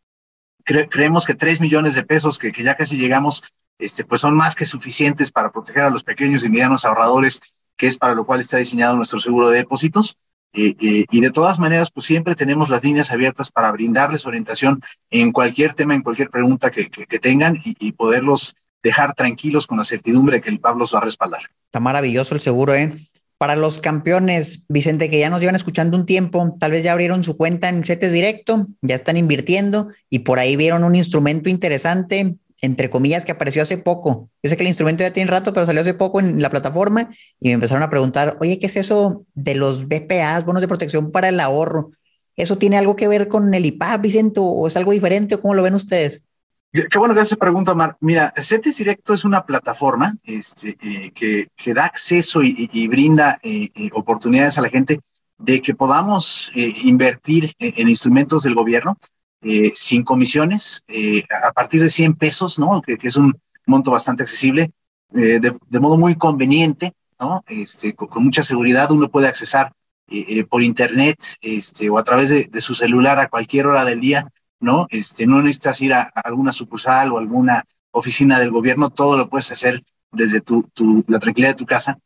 creemos 0.65 1.27
que 1.27 1.35
tres 1.35 1.61
millones 1.61 1.95
de 1.95 2.05
pesos, 2.05 2.39
que, 2.39 2.53
ya 2.53 2.77
casi 2.77 2.97
llegamos, 2.97 3.43
este, 3.79 4.05
pues 4.05 4.21
son 4.21 4.35
más 4.37 4.55
que 4.55 4.65
suficientes 4.65 5.33
para 5.33 5.51
proteger 5.51 5.85
a 5.85 5.91
los 5.91 6.05
pequeños 6.05 6.45
y 6.45 6.49
medianos 6.49 6.85
ahorradores, 6.85 7.41
que 7.77 7.89
es 7.89 7.99
para 7.99 8.15
lo 8.15 8.25
cual 8.25 8.41
está 8.41 8.59
diseñado 8.59 8.97
nuestro 8.97 9.19
seguro 9.19 9.51
de 9.51 9.59
depósitos. 9.59 10.17
Y 10.53 11.21
de 11.21 11.31
todas 11.31 11.59
maneras, 11.59 11.91
pues 11.91 12.07
siempre 12.07 12.35
tenemos 12.35 12.69
las 12.69 12.85
líneas 12.85 13.11
abiertas 13.11 13.51
para 13.51 13.73
brindarles 13.73 14.27
orientación 14.27 14.83
en 15.11 15.33
cualquier 15.33 15.75
tema, 15.75 15.95
en 15.95 16.03
cualquier 16.03 16.31
pregunta 16.31 16.71
que, 16.71 16.89
tengan 17.19 17.59
y, 17.65 17.93
poderlos 17.93 18.55
dejar 18.83 19.15
tranquilos 19.15 19.67
con 19.67 19.79
la 19.79 19.85
certidumbre 19.85 20.41
que 20.41 20.51
el 20.51 20.61
Pablo 20.61 20.81
los 20.81 20.95
va 20.95 20.99
a 20.99 21.05
respaldar. 21.05 21.43
Está 21.67 21.81
maravilloso 21.81 22.35
el 22.35 22.41
seguro, 22.41 22.75
¿eh? 22.75 22.97
Para 23.39 23.57
los 23.57 23.81
campeones, 23.81 24.65
Vicente, 24.69 25.11
que 25.11 25.19
ya 25.19 25.31
nos 25.31 25.41
llevan 25.41 25.57
escuchando 25.57 25.97
un 25.97 26.07
tiempo, 26.07 26.57
tal 26.61 26.71
vez 26.71 26.85
ya 26.85 26.93
abrieron 26.93 27.25
su 27.25 27.37
cuenta 27.37 27.69
en 27.69 27.85
CETES 27.85 28.13
Directo, 28.13 28.67
ya 28.83 28.95
están 28.95 29.17
invirtiendo 29.17 29.89
y 30.11 30.21
por 30.21 30.39
ahí 30.39 30.55
vieron 30.57 30.85
un 30.85 30.95
instrumento 30.95 31.49
interesante, 31.49 32.37
entre 32.63 32.89
comillas, 32.89 33.25
que 33.25 33.33
apareció 33.33 33.61
hace 33.61 33.77
poco. 33.77 34.31
Yo 34.43 34.49
sé 34.49 34.57
que 34.57 34.63
el 34.63 34.69
instrumento 34.69 35.03
ya 35.03 35.13
tiene 35.13 35.31
rato, 35.31 35.53
pero 35.53 35.67
salió 35.67 35.83
hace 35.83 35.95
poco 35.95 36.21
en 36.21 36.41
la 36.41 36.49
plataforma 36.49 37.11
y 37.39 37.49
me 37.49 37.55
empezaron 37.55 37.83
a 37.83 37.91
preguntar, 37.91 38.39
oye, 38.41 38.59
¿qué 38.59 38.67
es 38.67 38.77
eso 38.77 39.27
de 39.35 39.57
los 39.57 39.89
BPAs, 39.89 40.45
bonos 40.45 40.63
de 40.63 40.69
protección 40.69 41.11
para 41.11 41.29
el 41.29 41.41
ahorro? 41.41 41.91
¿Eso 42.37 42.57
tiene 42.57 42.79
algo 42.79 42.97
que 42.97 43.09
ver 43.09 43.29
con 43.29 43.53
el 43.53 43.67
IPAP, 43.67 44.01
Vicente, 44.01 44.41
o 44.43 44.67
es 44.67 44.77
algo 44.77 44.93
diferente 44.93 45.37
cómo 45.37 45.55
lo 45.55 45.63
ven 45.63 45.75
ustedes? 45.75 46.23
Qué 46.73 46.99
bueno 46.99 47.13
que 47.13 47.21
hace 47.21 47.37
pregunta, 47.37 47.75
Mar. 47.75 47.99
Mira, 48.01 48.33
CETES 48.35 48.79
Directo 48.79 49.13
es 49.13 49.27
una 49.27 49.45
plataforma 49.45 50.15
este, 50.25 50.79
eh, 50.81 51.13
que, 51.15 51.49
que, 51.55 51.75
da 51.75 51.85
acceso 51.85 52.41
y, 52.43 52.89
brinda 52.89 53.37
eh, 53.43 53.71
eh, 53.75 53.91
oportunidades 53.93 54.57
a 54.57 54.63
la 54.63 54.71
gente 54.71 54.99
de 55.37 55.61
que 55.61 55.75
podamos 55.75 56.51
invertir 56.55 57.53
en, 57.59 57.89
instrumentos 57.89 58.45
del 58.45 58.55
gobierno 58.55 58.97
sin 59.75 60.05
comisiones, 60.05 60.85
a 61.45 61.53
partir 61.53 61.83
de 61.83 61.89
100 61.89 62.15
pesos, 62.15 62.59
¿no? 62.59 62.81
Que, 62.83 62.97
es 63.03 63.17
un 63.17 63.35
monto 63.67 63.91
bastante 63.91 64.23
accesible, 64.23 64.71
de, 65.11 65.81
modo 65.81 65.97
muy 65.97 66.15
conveniente, 66.15 66.93
¿no? 67.19 67.43
Este, 67.49 67.95
con, 67.95 68.23
mucha 68.23 68.43
seguridad 68.43 68.91
uno 68.91 69.09
puede 69.09 69.29
accesar 69.29 69.73
por 70.49 70.63
internet 70.63 71.19
este, 71.43 71.91
o 71.91 71.99
a 71.99 72.05
través 72.05 72.29
de, 72.31 72.61
su 72.61 72.75
celular 72.75 73.19
a 73.19 73.29
cualquier 73.29 73.67
hora 73.67 73.85
del 73.85 74.01
día 74.01 74.29
¿no? 74.63 74.87
Este, 74.91 75.27
no 75.27 75.43
necesitas 75.43 75.83
ir 75.83 75.93
a, 75.93 76.03
alguna 76.03 76.53
sucursal 76.53 77.13
o 77.13 77.19
alguna 77.19 77.65
oficina 77.91 78.39
del 78.39 78.51
gobierno, 78.51 78.91
todo 78.91 79.19
lo 79.19 79.29
puedes 79.29 79.51
hacer 79.51 79.83
desde 80.11 80.41
tu, 80.41 80.65
la 81.09 81.19
tranquilidad 81.19 81.53
de 81.53 81.59
tu 81.59 81.67
casa. 81.67 81.99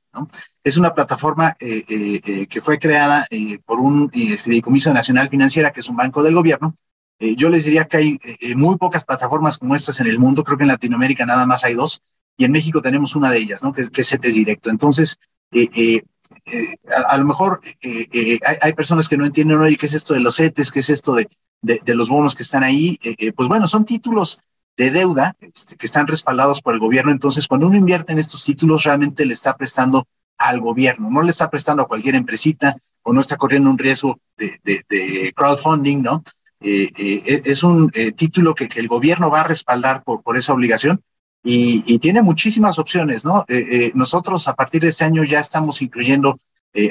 Es 0.64 0.76
una 0.76 0.94
plataforma 0.94 1.54
eh, 1.60 1.84
eh, 1.88 2.20
eh, 2.24 2.46
que 2.46 2.62
fue 2.62 2.78
creada 2.78 3.26
por 3.64 3.78
un 3.78 4.10
Fideicomiso 4.10 4.92
Nacional 4.92 5.28
Financiera, 5.28 5.70
que 5.70 5.80
es 5.80 5.88
un 5.88 5.96
banco 5.96 6.22
del 6.22 6.34
gobierno. 6.34 6.74
Yo 7.18 7.48
les 7.48 7.64
diría 7.64 7.86
que 7.86 7.96
hay 7.96 8.18
muy 8.54 8.76
pocas 8.76 9.04
plataformas 9.04 9.58
como 9.58 9.74
estas 9.74 10.00
en 10.00 10.06
el 10.06 10.18
mundo, 10.18 10.44
creo 10.44 10.58
que 10.58 10.64
en 10.64 10.68
Latinoamérica 10.68 11.24
nada 11.24 11.46
más 11.46 11.64
hay 11.64 11.74
dos, 11.74 12.02
y 12.36 12.44
en 12.44 12.52
México 12.52 12.82
tenemos 12.82 13.16
una 13.16 13.30
de 13.30 13.38
ellas, 13.38 13.62
¿no? 13.62 13.72
que, 13.72 13.88
que 13.88 14.02
es 14.02 14.08
CETES 14.08 14.34
Directo. 14.34 14.70
Entonces, 14.70 15.18
a, 15.50 17.16
lo 17.16 17.24
mejor 17.24 17.60
hay, 17.82 18.38
hay, 18.60 18.72
personas 18.74 19.08
que 19.08 19.16
no 19.16 19.24
entienden, 19.24 19.58
oye, 19.58 19.76
¿qué 19.76 19.86
es 19.86 19.94
esto 19.94 20.12
de 20.12 20.20
los 20.20 20.36
CETES? 20.36 20.70
¿Qué 20.70 20.80
es 20.80 20.90
esto 20.90 21.14
de, 21.14 21.28
de, 21.62 21.94
los 21.94 22.08
bonos 22.08 22.34
que 22.34 22.42
están 22.42 22.62
ahí, 22.62 22.98
eh, 23.02 23.14
eh, 23.18 23.32
pues 23.32 23.48
bueno, 23.48 23.66
son 23.66 23.84
títulos 23.84 24.38
de 24.76 24.90
deuda 24.90 25.36
este, 25.40 25.76
que 25.76 25.86
están 25.86 26.06
respaldados 26.06 26.60
por 26.60 26.74
el 26.74 26.80
gobierno. 26.80 27.10
Entonces, 27.10 27.46
cuando 27.46 27.66
uno 27.66 27.76
invierte 27.76 28.12
en 28.12 28.18
estos 28.18 28.44
títulos, 28.44 28.84
realmente 28.84 29.24
le 29.24 29.32
está 29.32 29.56
prestando 29.56 30.06
al 30.38 30.60
gobierno, 30.60 31.10
no 31.10 31.22
le 31.22 31.30
está 31.30 31.48
prestando 31.48 31.82
a 31.82 31.88
cualquier 31.88 32.14
empresita 32.14 32.76
o 33.02 33.12
no 33.12 33.20
está 33.20 33.36
corriendo 33.36 33.70
un 33.70 33.78
riesgo 33.78 34.20
de, 34.36 35.32
crowdfunding, 35.34 36.02
¿no? 36.02 36.22
Eh, 36.68 36.92
e, 36.96 37.42
es 37.44 37.62
un 37.62 37.90
título 37.90 38.54
que, 38.54 38.68
el 38.74 38.88
gobierno 38.88 39.30
va 39.30 39.42
a 39.42 39.48
respaldar 39.48 40.02
por, 40.02 40.22
por 40.22 40.36
esa 40.36 40.52
obligación 40.52 41.00
y, 41.42 41.98
tiene 41.98 42.22
muchísimas 42.22 42.78
opciones, 42.78 43.24
¿no? 43.24 43.46
nosotros 43.94 44.48
a 44.48 44.54
partir 44.54 44.82
de 44.82 44.88
este 44.88 45.04
año 45.04 45.22
ya 45.22 45.38
estamos 45.38 45.80
incluyendo 45.80 46.38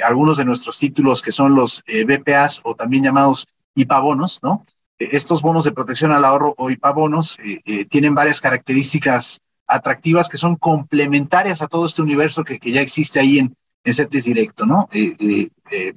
algunos 0.01 0.37
de 0.37 0.45
nuestros 0.45 0.79
títulos 0.79 1.21
que 1.21 1.33
son 1.33 1.55
los 1.55 1.83
BPAs 1.85 2.61
o 2.63 2.73
también 2.73 3.03
llamados 3.03 3.47
IPA-bonos, 3.75 4.41
¿no? 4.41 4.65
Estos 4.97 5.41
bonos 5.41 5.65
de 5.65 5.73
protección 5.73 6.11
al 6.11 6.23
ahorro 6.23 6.53
o 6.57 6.69
IPA-bonos 6.69 7.37
eh, 7.43 7.59
eh, 7.65 7.85
tienen 7.85 8.15
varias 8.15 8.39
características 8.39 9.41
atractivas 9.67 10.29
que 10.29 10.37
son 10.37 10.55
complementarias 10.55 11.61
a 11.61 11.67
todo 11.67 11.85
este 11.85 12.01
universo 12.01 12.43
que, 12.43 12.59
ya 12.71 12.81
existe 12.81 13.19
ahí 13.19 13.39
en, 13.39 13.55
en 13.83 13.93
CETES 13.93 14.25
Directo, 14.25 14.65
¿no? 14.65 14.87
Eh, 14.93 15.49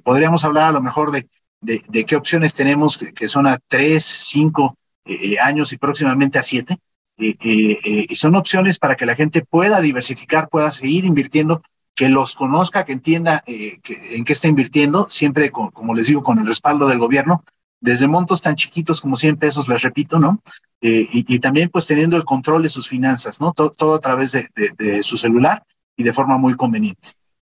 podríamos 0.02 0.44
hablar 0.44 0.68
a 0.68 0.72
lo 0.72 0.82
mejor 0.82 1.12
de, 1.12 1.28
de, 1.60 2.04
qué 2.04 2.16
opciones 2.16 2.54
tenemos 2.54 2.98
que, 2.98 3.28
son 3.28 3.46
a 3.46 3.58
tres, 3.68 4.04
cinco 4.04 4.76
años 5.42 5.72
y 5.72 5.78
próximamente 5.78 6.38
a 6.38 6.42
siete. 6.42 6.76
y 7.16 8.14
son 8.14 8.36
opciones 8.36 8.78
para 8.78 8.96
que 8.96 9.06
la 9.06 9.14
gente 9.14 9.44
pueda 9.44 9.80
diversificar, 9.80 10.48
pueda 10.48 10.70
seguir 10.70 11.04
invirtiendo, 11.04 11.62
que 11.94 12.08
los 12.08 12.36
conozca, 12.36 12.84
que 12.84 12.92
entienda 12.92 13.42
en 13.46 14.24
qué 14.24 14.32
está 14.32 14.46
invirtiendo, 14.46 15.08
siempre, 15.08 15.50
como 15.50 15.94
les 15.94 16.06
digo, 16.06 16.22
con 16.22 16.38
el 16.38 16.46
respaldo 16.46 16.86
del 16.86 16.98
gobierno, 16.98 17.42
desde 17.80 18.06
montos 18.06 18.42
tan 18.42 18.54
chiquitos 18.54 19.00
como 19.00 19.16
100 19.16 19.36
pesos, 19.36 19.68
les 19.68 19.82
repito, 19.82 20.18
¿no? 20.18 20.40
y, 20.80 21.38
también 21.40 21.70
pues 21.70 21.86
teniendo 21.86 22.16
el 22.16 22.24
control 22.24 22.62
de 22.62 22.68
sus 22.68 22.88
finanzas, 22.88 23.40
¿no? 23.40 23.52
Todo, 23.52 23.94
a 23.94 24.00
través 24.00 24.32
de 24.32 25.02
su 25.02 25.16
celular 25.16 25.64
y 25.96 26.04
de 26.04 26.12
forma 26.12 26.38
muy 26.38 26.54
conveniente. 26.54 27.08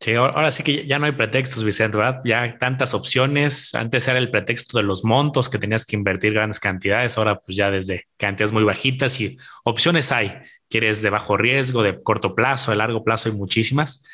Sí, 0.03 0.15
ahora 0.15 0.51
sí 0.51 0.63
que 0.63 0.87
ya 0.87 0.99
no 0.99 1.05
hay 1.05 1.13
pretextos, 1.13 1.63
Vicente, 1.63 1.99
¿verdad? 1.99 2.23
Ya 2.25 2.41
hay 2.41 2.57
tantas 2.57 2.95
opciones. 2.95 3.75
Antes 3.75 4.09
era 4.09 4.19
el 4.19 4.31
pretexto 4.31 4.79
de 4.79 4.85
los 4.85 5.05
montos 5.05 5.51
que 5.51 5.59
tenías 5.59 5.85
que 5.85 5.95
invertir 5.95 6.33
grandes 6.33 6.59
cantidades. 6.59 7.19
Ahora, 7.19 7.39
pues 7.41 7.55
ya 7.55 7.71
desde 7.71 8.07
cantidades 8.17 8.53
muy 8.53 8.65
bajitas 8.65 9.21
y 9.21 9.37
opciones 9.63 10.11
hay. 10.11 10.39
Quieres 10.71 11.03
de 11.03 11.11
bajo 11.11 11.37
riesgo, 11.37 11.83
de 11.83 12.03
corto 12.03 12.35
plazo, 12.35 12.71
de 12.71 12.79
largo 12.79 13.05
plazo, 13.05 13.29
hay 13.29 13.35
muchísimas. 13.35 14.09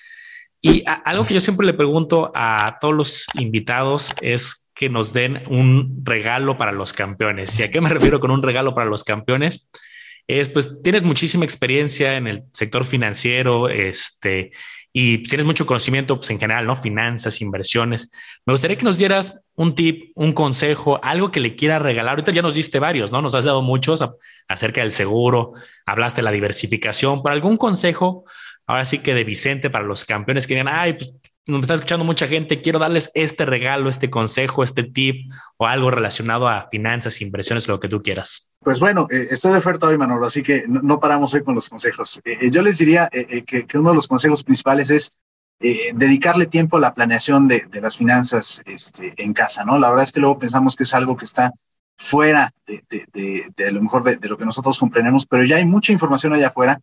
Y 0.60 0.82
algo 1.04 1.24
que 1.24 1.34
yo 1.34 1.40
siempre 1.40 1.64
le 1.64 1.74
pregunto 1.74 2.32
a 2.34 2.78
todos 2.80 2.94
los 2.94 3.26
invitados 3.34 4.12
es 4.22 4.68
que 4.74 4.88
nos 4.88 5.12
den 5.12 5.44
un 5.48 6.02
regalo 6.02 6.56
para 6.56 6.72
los 6.72 6.92
campeones. 6.94 7.56
¿Y 7.60 7.62
a 7.62 7.70
qué 7.70 7.80
me 7.80 7.90
refiero 7.90 8.18
con 8.18 8.32
un 8.32 8.42
regalo 8.42 8.74
para 8.74 8.90
los 8.90 9.04
campeones? 9.04 9.70
Es 10.26 10.48
pues 10.48 10.82
tienes 10.82 11.04
muchísima 11.04 11.44
experiencia 11.44 12.16
en 12.16 12.26
el 12.26 12.42
sector 12.52 12.84
financiero, 12.84 13.68
este, 13.68 14.50
y 14.98 15.18
tienes 15.18 15.44
mucho 15.44 15.66
conocimiento 15.66 16.16
pues, 16.16 16.30
en 16.30 16.40
general, 16.40 16.66
¿no? 16.66 16.74
Finanzas, 16.74 17.42
inversiones. 17.42 18.10
Me 18.46 18.54
gustaría 18.54 18.78
que 18.78 18.84
nos 18.86 18.96
dieras 18.96 19.44
un 19.54 19.74
tip, 19.74 20.10
un 20.14 20.32
consejo, 20.32 20.98
algo 21.02 21.30
que 21.30 21.38
le 21.38 21.54
quiera 21.54 21.78
regalar. 21.78 22.12
Ahorita 22.12 22.32
ya 22.32 22.40
nos 22.40 22.54
diste 22.54 22.78
varios, 22.78 23.12
¿no? 23.12 23.20
Nos 23.20 23.34
has 23.34 23.44
dado 23.44 23.60
muchos 23.60 24.02
acerca 24.48 24.80
del 24.80 24.90
seguro, 24.90 25.52
hablaste 25.84 26.22
de 26.22 26.22
la 26.22 26.30
diversificación, 26.30 27.22
¿Para 27.22 27.34
algún 27.34 27.58
consejo, 27.58 28.24
ahora 28.66 28.86
sí 28.86 29.00
que 29.00 29.12
de 29.12 29.24
Vicente 29.24 29.68
para 29.68 29.84
los 29.84 30.06
campeones 30.06 30.46
que 30.46 30.54
digan, 30.54 30.68
ay, 30.68 30.94
pues 30.94 31.12
me 31.46 31.60
está 31.60 31.74
escuchando 31.74 32.04
mucha 32.04 32.26
gente, 32.26 32.60
quiero 32.60 32.78
darles 32.78 33.10
este 33.14 33.46
regalo, 33.46 33.88
este 33.88 34.10
consejo, 34.10 34.64
este 34.64 34.82
tip 34.82 35.32
o 35.56 35.66
algo 35.66 35.90
relacionado 35.90 36.48
a 36.48 36.68
finanzas, 36.70 37.20
inversiones, 37.20 37.68
lo 37.68 37.78
que 37.78 37.88
tú 37.88 38.02
quieras. 38.02 38.56
Pues 38.60 38.80
bueno, 38.80 39.06
eh, 39.10 39.28
estoy 39.30 39.52
de 39.52 39.58
oferta 39.58 39.86
hoy, 39.86 39.96
Manolo, 39.96 40.26
así 40.26 40.42
que 40.42 40.64
no, 40.66 40.98
paramos 40.98 41.32
hoy 41.34 41.44
con 41.44 41.54
los 41.54 41.68
consejos. 41.68 42.20
Eh, 42.24 42.38
eh, 42.40 42.50
yo 42.50 42.62
les 42.62 42.78
diría 42.78 43.08
que, 43.08 43.66
uno 43.74 43.90
de 43.90 43.94
los 43.94 44.08
consejos 44.08 44.42
principales 44.42 44.90
es 44.90 45.20
dedicarle 45.94 46.46
tiempo 46.46 46.76
a 46.76 46.80
la 46.80 46.92
planeación 46.92 47.48
de, 47.48 47.66
las 47.80 47.96
finanzas 47.96 48.60
este, 48.66 49.14
en 49.16 49.32
casa, 49.32 49.64
¿no? 49.64 49.78
La 49.78 49.88
verdad 49.88 50.04
es 50.04 50.12
que 50.12 50.20
luego 50.20 50.38
pensamos 50.38 50.76
que 50.76 50.82
es 50.82 50.92
algo 50.92 51.16
que 51.16 51.24
está 51.24 51.52
fuera 51.96 52.50
de, 52.66 52.82
de, 53.56 53.72
lo 53.72 53.80
mejor 53.80 54.02
de, 54.02 54.28
lo 54.28 54.36
que 54.36 54.44
nosotros 54.44 54.78
comprendemos, 54.78 55.24
pero 55.26 55.44
ya 55.44 55.56
hay 55.56 55.64
mucha 55.64 55.92
información 55.92 56.34
allá 56.34 56.48
afuera. 56.48 56.80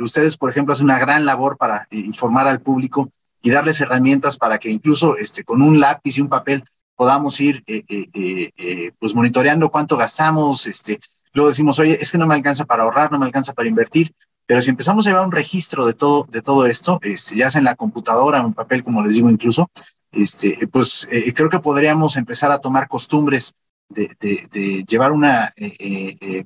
ustedes, 0.00 0.36
por 0.36 0.50
ejemplo, 0.50 0.72
hacen 0.72 0.86
una 0.86 0.98
gran 0.98 1.24
labor 1.24 1.56
para 1.56 1.86
informar 1.90 2.48
al 2.48 2.60
público 2.60 3.12
y 3.42 3.50
darles 3.50 3.80
herramientas 3.80 4.36
para 4.36 4.58
que 4.58 4.70
incluso 4.70 5.16
este, 5.16 5.44
con 5.44 5.62
un 5.62 5.80
lápiz 5.80 6.18
y 6.18 6.20
un 6.20 6.28
papel 6.28 6.64
podamos 7.00 7.40
ir 7.40 7.64
eh, 7.66 7.82
eh, 7.88 8.52
eh, 8.58 8.92
pues 8.98 9.14
monitoreando 9.14 9.70
cuánto 9.70 9.96
gastamos, 9.96 10.66
este, 10.66 11.00
luego 11.32 11.48
decimos, 11.48 11.78
oye, 11.78 11.96
es 11.98 12.12
que 12.12 12.18
no 12.18 12.26
me 12.26 12.34
alcanza 12.34 12.66
para 12.66 12.82
ahorrar, 12.82 13.10
no 13.10 13.18
me 13.18 13.24
alcanza 13.24 13.54
para 13.54 13.68
invertir, 13.68 14.14
pero 14.44 14.60
si 14.60 14.68
empezamos 14.68 15.06
a 15.06 15.10
llevar 15.10 15.24
un 15.24 15.32
registro 15.32 15.86
de 15.86 15.94
todo, 15.94 16.26
de 16.30 16.42
todo 16.42 16.66
esto, 16.66 16.98
este, 17.00 17.36
ya 17.36 17.50
sea 17.50 17.60
en 17.60 17.64
la 17.64 17.74
computadora 17.74 18.42
o 18.42 18.46
en 18.46 18.52
papel, 18.52 18.84
como 18.84 19.02
les 19.02 19.14
digo 19.14 19.30
incluso, 19.30 19.70
este, 20.12 20.66
pues 20.70 21.08
creo 21.34 21.48
que 21.48 21.60
podríamos 21.60 22.16
empezar 22.18 22.52
a 22.52 22.58
tomar 22.58 22.86
costumbres 22.86 23.54
de, 23.88 24.14
de 24.20 24.84
llevar 24.86 25.12
una 25.12 25.50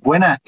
buena, 0.01 0.39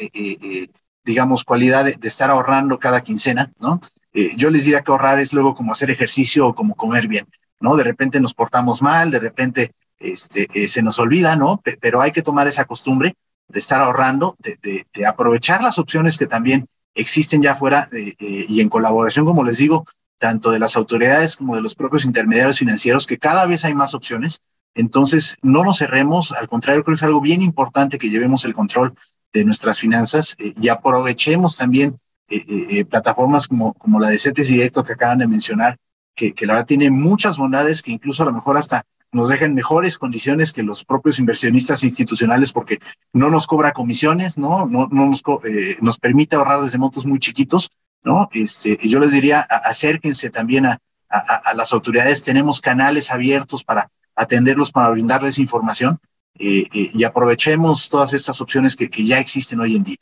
digamos, 1.04 1.42
cualidad 1.42 1.85
de, 1.85 1.98
estar 2.02 2.30
ahorrando 2.30 2.78
cada 2.78 3.00
quincena, 3.00 3.52
¿no? 3.59 3.80
Eh, 4.16 4.33
yo 4.35 4.48
les 4.48 4.64
diría 4.64 4.81
que 4.81 4.90
ahorrar 4.90 5.20
es 5.20 5.35
luego 5.35 5.55
como 5.55 5.72
hacer 5.72 5.90
ejercicio 5.90 6.48
o 6.48 6.55
como 6.55 6.74
comer 6.74 7.07
bien, 7.07 7.29
¿no? 7.61 7.76
De 7.76 7.85
repente 7.85 8.18
nos 8.18 8.33
portamos 8.33 8.81
mal, 8.81 9.11
de 9.11 9.18
repente 9.18 9.74
este, 9.98 10.48
eh, 10.55 10.66
se 10.68 10.83
nos 10.83 10.98
olvida, 10.98 11.37
¿no? 11.37 11.61
pero 11.81 12.00
hay 12.00 12.12
que 12.12 12.22
tomar 12.22 12.48
esa 12.48 12.64
costumbre 12.64 13.14
de 13.48 13.59
estar 13.59 13.81
ahorrando, 13.83 14.35
de, 14.38 15.07
aprovechar 15.07 15.62
las 15.62 15.79
opciones 15.79 16.16
que 16.16 16.26
también 16.26 16.66
existen 16.94 17.42
ya 17.42 17.52
afuera 17.52 17.88
eh, 17.92 18.14
y 18.18 18.61
en 18.62 18.70
colaboración, 18.70 19.26
como 19.26 19.44
les 19.44 19.59
digo, 19.59 19.85
tanto 20.16 20.50
de 20.50 20.61
las 20.61 20.76
autoridades 20.76 21.37
como 21.37 21.55
de 21.55 21.61
los 21.61 21.74
propios 21.74 22.07
intermediarios 22.07 22.59
financieros, 22.59 23.07
que 23.07 23.18
cada 23.18 23.44
vez 23.44 23.66
hay 23.66 23.74
más 23.74 23.92
opciones. 23.92 24.40
Entonces, 24.74 25.37
no 25.42 25.62
nos 25.62 25.79
cerremos, 25.79 26.33
al 26.33 26.48
contrario, 26.48 26.83
creo 26.85 26.94
que 26.94 26.98
es 26.98 27.02
algo 27.02 27.20
bien 27.20 27.42
importante 27.42 27.98
que 27.98 28.09
llevemos 28.09 28.46
el 28.46 28.55
control 28.55 28.94
de 29.33 29.44
nuestras 29.44 29.79
finanzas 29.79 30.37
y 30.38 30.68
aprovechemos 30.68 31.57
también 31.59 31.98
eh, 32.28 32.44
eh, 32.48 32.66
eh, 32.70 32.84
plataformas 32.84 33.46
como, 33.46 33.72
como 33.74 34.00
la 34.00 34.08
de 34.08 34.18
CETES 34.18 34.48
Directo 34.48 34.82
que 34.82 34.94
acaban 34.94 35.18
de 35.18 35.28
mencionar, 35.28 35.78
que, 36.14 36.34
que 36.34 36.44
la 36.44 36.54
verdad 36.54 36.66
tiene 36.66 36.90
muchas 36.90 37.38
bondades 37.38 37.82
que 37.82 37.92
incluso 37.92 38.24
a 38.24 38.26
lo 38.26 38.32
mejor 38.32 38.56
hasta 38.56 38.84
nos 39.12 39.28
dejan 39.28 39.54
mejores 39.54 39.96
condiciones 39.96 40.52
que 40.52 40.64
los 40.64 40.84
propios 40.84 41.20
inversionistas 41.20 41.84
institucionales 41.84 42.50
porque 42.52 42.80
no 43.12 43.30
nos 43.30 43.46
cobra 43.46 43.72
comisiones, 43.72 44.38
¿no? 44.38 44.66
No, 44.66 44.88
no 44.90 45.06
nos, 45.06 45.22
nos 45.80 45.98
permite 45.98 46.34
ahorrar 46.34 46.62
desde 46.62 46.78
montos 46.78 47.06
muy 47.06 47.20
chiquitos, 47.20 47.70
¿no? 48.02 48.28
Este, 48.32 48.76
yo 48.82 48.98
les 48.98 49.12
diría, 49.12 49.40
acérquense 49.40 50.28
también 50.30 50.66
a, 50.66 50.80
a, 51.08 51.18
a, 51.18 51.54
las 51.54 51.72
autoridades, 51.72 52.24
tenemos 52.24 52.60
canales 52.60 53.12
abiertos 53.12 53.62
para 53.62 53.88
atenderlos, 54.16 54.72
para 54.72 54.90
brindarles 54.90 55.38
información 55.38 56.00
y 56.38 57.04
aprovechemos 57.04 57.88
todas 57.88 58.12
estas 58.12 58.40
opciones 58.40 58.74
que, 58.74 58.90
que 58.90 59.06
ya 59.06 59.20
existen 59.20 59.60
hoy 59.60 59.76
en 59.76 59.84
día. 59.84 59.96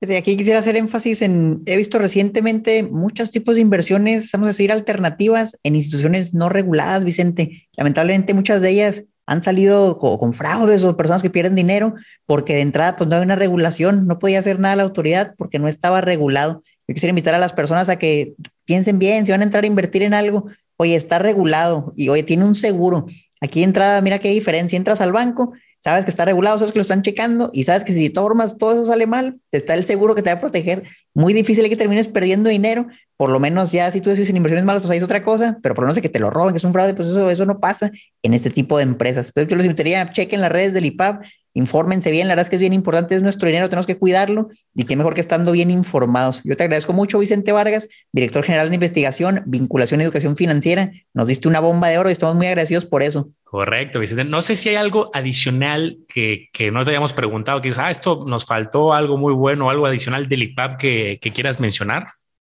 Desde 0.00 0.18
aquí 0.18 0.36
quisiera 0.36 0.58
hacer 0.58 0.76
énfasis 0.76 1.22
en, 1.22 1.62
he 1.64 1.76
visto 1.76 1.98
recientemente 1.98 2.82
muchos 2.82 3.30
tipos 3.30 3.54
de 3.54 3.62
inversiones, 3.62 4.30
vamos 4.30 4.48
a 4.48 4.50
decir, 4.50 4.70
alternativas 4.70 5.58
en 5.62 5.74
instituciones 5.74 6.34
no 6.34 6.50
reguladas, 6.50 7.04
Vicente. 7.04 7.66
Lamentablemente 7.78 8.34
muchas 8.34 8.60
de 8.60 8.70
ellas 8.70 9.04
han 9.24 9.42
salido 9.42 9.98
con, 9.98 10.34
fraudes 10.34 10.84
o 10.84 10.96
personas 10.98 11.22
que 11.22 11.30
pierden 11.30 11.54
dinero 11.54 11.94
porque 12.26 12.54
de 12.54 12.60
entrada 12.60 12.96
pues 12.96 13.08
no 13.08 13.16
hay 13.16 13.22
una 13.22 13.36
regulación, 13.36 14.06
no 14.06 14.18
podía 14.18 14.38
hacer 14.38 14.60
nada 14.60 14.76
la 14.76 14.82
autoridad 14.82 15.34
porque 15.38 15.58
no 15.58 15.66
estaba 15.66 16.02
regulado. 16.02 16.62
Yo 16.86 16.94
quisiera 16.94 17.10
invitar 17.10 17.34
a 17.34 17.38
las 17.38 17.54
personas 17.54 17.88
a 17.88 17.96
que 17.96 18.34
piensen 18.66 18.98
bien, 18.98 19.24
si 19.24 19.32
van 19.32 19.40
a 19.40 19.44
entrar 19.44 19.64
a 19.64 19.66
invertir 19.66 20.02
en 20.02 20.12
algo, 20.12 20.46
oye, 20.76 20.94
está 20.94 21.18
regulado 21.18 21.94
y 21.96 22.10
oye, 22.10 22.22
tiene 22.22 22.44
un 22.44 22.54
seguro. 22.54 23.06
Aquí 23.40 23.62
entrada, 23.62 24.00
mira 24.02 24.18
qué 24.18 24.28
diferencia, 24.28 24.76
entras 24.76 25.00
al 25.00 25.12
banco 25.12 25.52
sabes 25.78 26.04
que 26.04 26.10
está 26.10 26.24
regulado, 26.24 26.58
sabes 26.58 26.72
que 26.72 26.78
lo 26.78 26.82
están 26.82 27.02
checando 27.02 27.50
y 27.52 27.64
sabes 27.64 27.84
que 27.84 27.92
si 27.92 28.10
formas 28.10 28.58
todo 28.58 28.72
eso 28.72 28.84
sale 28.84 29.06
mal, 29.06 29.40
está 29.52 29.74
el 29.74 29.84
seguro 29.84 30.14
que 30.14 30.22
te 30.22 30.30
va 30.30 30.36
a 30.36 30.40
proteger. 30.40 30.84
Muy 31.14 31.32
difícil 31.32 31.68
que 31.68 31.76
termines 31.76 32.08
perdiendo 32.08 32.50
dinero, 32.50 32.86
por 33.16 33.30
lo 33.30 33.40
menos 33.40 33.72
ya 33.72 33.90
si 33.90 34.00
tú 34.00 34.10
decís 34.10 34.28
en 34.28 34.36
inversiones 34.36 34.64
malas, 34.64 34.82
pues 34.82 34.90
ahí 34.90 34.98
es 34.98 35.04
otra 35.04 35.22
cosa, 35.22 35.58
pero 35.62 35.74
por 35.74 35.84
lo 35.84 35.88
menos 35.88 36.02
que 36.02 36.08
te 36.08 36.20
lo 36.20 36.30
roben, 36.30 36.52
que 36.52 36.58
es 36.58 36.64
un 36.64 36.72
fraude, 36.72 36.94
pues 36.94 37.08
eso, 37.08 37.30
eso 37.30 37.46
no 37.46 37.60
pasa 37.60 37.90
en 38.22 38.34
este 38.34 38.50
tipo 38.50 38.76
de 38.76 38.82
empresas. 38.82 39.28
Entonces 39.28 39.50
yo 39.50 39.56
les 39.56 39.66
invitaría, 39.66 40.12
chequen 40.12 40.40
las 40.40 40.52
redes 40.52 40.74
del 40.74 40.84
IPAP, 40.84 41.24
infórmense 41.56 42.10
bien, 42.10 42.28
la 42.28 42.32
verdad 42.32 42.44
es 42.44 42.50
que 42.50 42.56
es 42.56 42.60
bien 42.60 42.74
importante, 42.74 43.14
es 43.14 43.22
nuestro 43.22 43.48
dinero, 43.48 43.68
tenemos 43.68 43.86
que 43.86 43.96
cuidarlo 43.96 44.50
y 44.74 44.84
qué 44.84 44.94
mejor 44.94 45.14
que 45.14 45.20
estando 45.20 45.52
bien 45.52 45.70
informados. 45.70 46.42
Yo 46.44 46.56
te 46.56 46.64
agradezco 46.64 46.92
mucho, 46.92 47.18
Vicente 47.18 47.50
Vargas, 47.50 47.88
director 48.12 48.44
general 48.44 48.68
de 48.68 48.74
investigación, 48.74 49.42
vinculación 49.46 50.00
y 50.00 50.04
educación 50.04 50.36
financiera. 50.36 50.92
Nos 51.14 51.28
diste 51.28 51.48
una 51.48 51.60
bomba 51.60 51.88
de 51.88 51.98
oro 51.98 52.10
y 52.10 52.12
estamos 52.12 52.34
muy 52.34 52.46
agradecidos 52.46 52.84
por 52.84 53.02
eso. 53.02 53.30
Correcto, 53.42 54.00
Vicente. 54.00 54.24
No 54.24 54.42
sé 54.42 54.54
si 54.54 54.68
hay 54.68 54.76
algo 54.76 55.10
adicional 55.14 55.98
que, 56.08 56.48
que 56.52 56.70
no 56.70 56.84
te 56.84 56.90
hayamos 56.90 57.14
preguntado, 57.14 57.62
quizás 57.62 57.78
ah, 57.78 57.90
esto 57.90 58.24
nos 58.26 58.44
faltó 58.44 58.92
algo 58.92 59.16
muy 59.16 59.32
bueno, 59.32 59.70
algo 59.70 59.86
adicional 59.86 60.28
del 60.28 60.42
IPAP 60.42 60.78
que, 60.78 61.18
que 61.22 61.32
quieras 61.32 61.58
mencionar. 61.58 62.04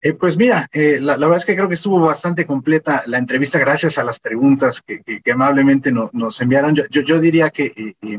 Eh, 0.05 0.13
pues 0.13 0.37
mira, 0.37 0.69
eh, 0.71 0.99
la, 1.01 1.17
verdad 1.17 1.37
es 1.39 1.47
que 1.47 1.55
creo 1.55 1.67
que 1.67 1.75
estuvo 1.75 1.99
bastante 1.99 2.45
completa 2.45 3.03
la 3.07 3.17
entrevista 3.17 3.59
gracias 3.59 3.97
a 3.97 4.05
las 4.05 4.21
preguntas 4.21 4.83
que, 4.83 5.03
que, 5.03 5.33
amablemente 5.33 5.91
nos 5.91 6.41
enviaron. 6.43 6.75
Yo, 6.75 7.01
yo, 7.01 7.19
diría 7.23 7.49
que 7.49 7.95
eh, 8.03 8.19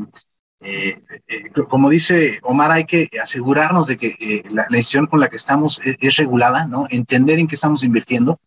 eh, 0.60 1.02
eh, 1.28 1.50
como 1.68 1.90
dice 1.90 2.40
Omar, 2.42 2.70
hay 2.72 2.86
que 2.86 3.10
asegurarnos 3.22 3.86
de 3.86 3.98
que 3.98 4.16
eh, 4.18 4.42
la, 4.50 4.66
decisión 4.70 5.06
con 5.06 5.20
la 5.20 5.28
que 5.28 5.36
estamos 5.36 5.80
es, 5.84 6.16
regulada, 6.16 6.66
¿no? 6.66 6.86
Entender 6.90 7.38
en 7.38 7.46
qué 7.46 7.54
estamos 7.54 7.84
invirtiendo. 7.84 8.40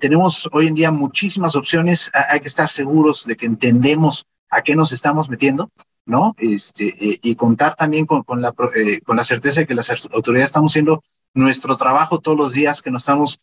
tenemos 0.00 0.48
hoy 0.52 0.66
en 0.66 0.74
día 0.74 0.90
muchísimas 0.90 1.56
opciones, 1.56 2.10
hay 2.12 2.40
que 2.40 2.48
estar 2.48 2.68
seguros 2.68 3.24
de 3.24 3.36
que 3.36 3.46
entendemos 3.46 4.26
a 4.50 4.62
qué 4.62 4.74
nos 4.76 4.92
estamos 4.92 5.30
metiendo, 5.30 5.70
¿no? 6.04 6.34
Este, 6.38 6.92
y 7.22 7.34
contar 7.36 7.74
también 7.74 8.04
con, 8.04 8.22
con 8.24 8.42
la, 8.42 8.52
con 8.52 9.16
la 9.16 9.24
certeza 9.24 9.60
de 9.60 9.66
que 9.66 9.74
las 9.74 9.90
autoridades 10.12 10.50
estamos 10.50 10.72
haciendo 10.72 11.02
nuestro 11.34 11.76
trabajo 11.76 12.18
todos 12.18 12.36
los 12.36 12.52
días, 12.52 12.82
que 12.82 12.90
nos 12.90 13.02
estamos 13.02 13.40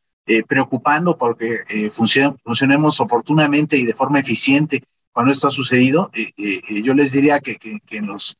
preocupando 0.47 1.17
porque 1.17 1.89
funcionemos 1.89 2.99
oportunamente 2.99 3.77
y 3.77 3.85
de 3.85 3.93
forma 3.93 4.19
eficiente 4.19 4.83
cuando 5.11 5.31
esto 5.31 5.47
ha 5.47 5.51
sucedido, 5.51 6.09
eh, 6.13 6.31
eh, 6.37 6.61
eh, 6.69 6.81
yo 6.81 6.93
les 6.93 7.11
diría 7.11 7.39
que, 7.39 7.57
en 7.89 8.07
los 8.07 8.37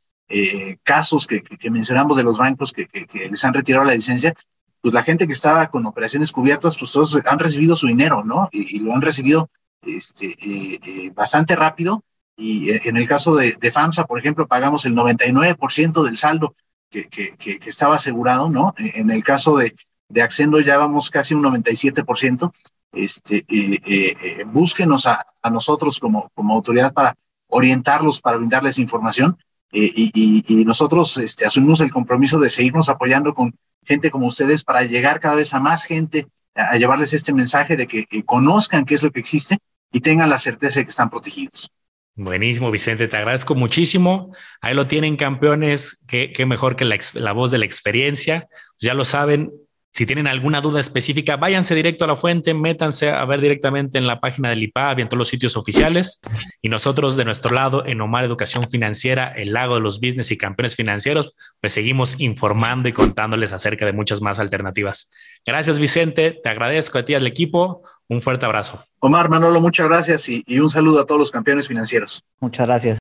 casos 0.83 1.27
que, 1.27 1.43
mencionamos 1.69 2.15
de 2.15 2.23
los 2.23 2.37
bancos 2.37 2.71
que, 2.71 2.87
les 3.29 3.43
han 3.43 3.53
retirado 3.53 3.85
la 3.85 3.93
licencia, 3.93 4.33
pues 4.79 4.93
la 4.93 5.03
gente 5.03 5.27
que 5.27 5.33
estaba 5.33 5.69
con 5.69 5.85
operaciones 5.85 6.31
cubiertas, 6.31 6.77
pues 6.77 6.91
todos 6.91 7.19
han 7.25 7.39
recibido 7.39 7.75
su 7.75 7.87
dinero, 7.87 8.23
¿no? 8.23 8.49
Y, 8.51 8.79
lo 8.79 8.93
han 8.93 9.01
recibido 9.01 9.49
este, 9.81 11.11
bastante 11.13 11.55
rápido. 11.55 12.03
Y 12.37 12.71
en 12.71 12.95
el 12.97 13.07
caso 13.07 13.35
de, 13.35 13.71
FAMSA, 13.71 14.05
por 14.05 14.19
ejemplo, 14.19 14.47
pagamos 14.47 14.85
el 14.85 14.95
99% 14.95 16.03
del 16.03 16.15
saldo 16.15 16.55
que, 16.89 17.09
que, 17.09 17.59
estaba 17.65 17.95
asegurado, 17.95 18.49
¿no? 18.49 18.73
En 18.77 19.11
el 19.11 19.23
caso 19.23 19.57
de, 19.57 19.75
de 20.11 20.21
Accendo 20.21 20.59
ya 20.59 20.77
vamos 20.77 21.09
casi 21.09 21.33
un 21.33 21.43
97% 21.43 22.51
este, 22.93 23.45
eh, 23.47 23.79
eh, 23.85 24.43
búsquenos 24.45 25.07
a, 25.07 25.25
nosotros 25.49 25.99
como, 25.99 26.29
como 26.33 26.53
autoridad 26.53 26.93
para 26.93 27.15
orientarlos 27.47 28.21
para 28.21 28.37
brindarles 28.37 28.79
información. 28.79 29.37
Eh, 29.71 29.89
y, 29.95 30.65
nosotros 30.65 31.17
este, 31.17 31.45
asumimos 31.45 31.79
el 31.81 31.91
compromiso 31.91 32.39
de 32.39 32.49
seguirnos 32.49 32.89
apoyando 32.89 33.33
con 33.33 33.53
gente 33.85 34.11
como 34.11 34.27
ustedes 34.27 34.63
para 34.63 34.83
llegar 34.83 35.19
cada 35.19 35.35
vez 35.35 35.53
a 35.53 35.59
más 35.59 35.85
gente, 35.85 36.27
a, 36.55 36.75
llevarles 36.77 37.13
este 37.13 37.33
mensaje 37.33 37.77
de 37.77 37.87
que 37.87 38.05
conozcan 38.25 38.85
qué 38.85 38.95
es 38.95 39.03
lo 39.03 39.11
que 39.11 39.19
existe 39.19 39.57
y 39.91 40.01
tengan 40.01 40.29
la 40.29 40.37
certeza 40.37 40.79
de 40.79 40.85
que 40.85 40.91
están 40.91 41.09
protegidos. 41.09 41.71
Buenísimo, 42.15 42.69
Vicente, 42.71 43.07
te 43.07 43.17
agradezco 43.17 43.55
muchísimo. 43.55 44.35
Ahí 44.59 44.73
lo 44.73 44.85
tienen, 44.85 45.15
campeones, 45.15 46.03
qué, 46.07 46.45
mejor 46.45 46.75
que 46.75 46.85
la, 46.85 47.31
voz 47.31 47.51
de 47.51 47.57
la 47.57 47.65
experiencia. 47.65 48.47
Ya 48.79 48.93
lo 48.93 49.05
saben, 49.05 49.51
si 49.93 50.05
tienen 50.05 50.27
alguna 50.27 50.61
duda 50.61 50.79
específica, 50.79 51.35
váyanse 51.35 51.75
directo 51.75 52.05
a 52.05 52.07
la 52.07 52.15
fuente, 52.15 52.53
métanse 52.53 53.11
a 53.11 53.25
ver 53.25 53.41
directamente 53.41 53.97
en 53.97 54.07
la 54.07 54.21
página 54.21 54.49
del 54.49 54.63
IPAB 54.63 54.99
y 54.99 55.01
en 55.01 55.07
todos 55.09 55.17
los 55.17 55.27
sitios 55.27 55.57
oficiales. 55.57 56.21
Y 56.61 56.69
nosotros 56.69 57.17
de 57.17 57.25
nuestro 57.25 57.53
lado, 57.53 57.85
en 57.85 57.99
Omar 57.99 58.23
Educación 58.23 58.69
Financiera, 58.69 59.27
el 59.27 59.51
lago 59.51 59.75
de 59.75 59.81
los 59.81 59.99
business 59.99 60.31
y 60.31 60.37
campeones 60.37 60.75
financieros, 60.77 61.35
pues 61.59 61.73
seguimos 61.73 62.19
informando 62.21 62.87
y 62.87 62.93
contándoles 62.93 63.51
acerca 63.51 63.85
de 63.85 63.91
muchas 63.91 64.21
más 64.21 64.39
alternativas. 64.39 65.11
Gracias, 65.45 65.77
Vicente. 65.77 66.39
Te 66.41 66.49
agradezco 66.49 66.97
a 66.97 67.05
ti, 67.05 67.13
al 67.13 67.27
equipo. 67.27 67.83
Un 68.07 68.21
fuerte 68.21 68.45
abrazo. 68.45 68.83
Omar, 68.99 69.29
Manolo, 69.29 69.59
muchas 69.59 69.87
gracias 69.87 70.29
y, 70.29 70.43
y 70.47 70.59
un 70.59 70.69
saludo 70.69 71.01
a 71.01 71.05
todos 71.05 71.19
los 71.19 71.31
campeones 71.31 71.67
financieros. 71.67 72.23
Muchas 72.39 72.65
gracias. 72.67 73.00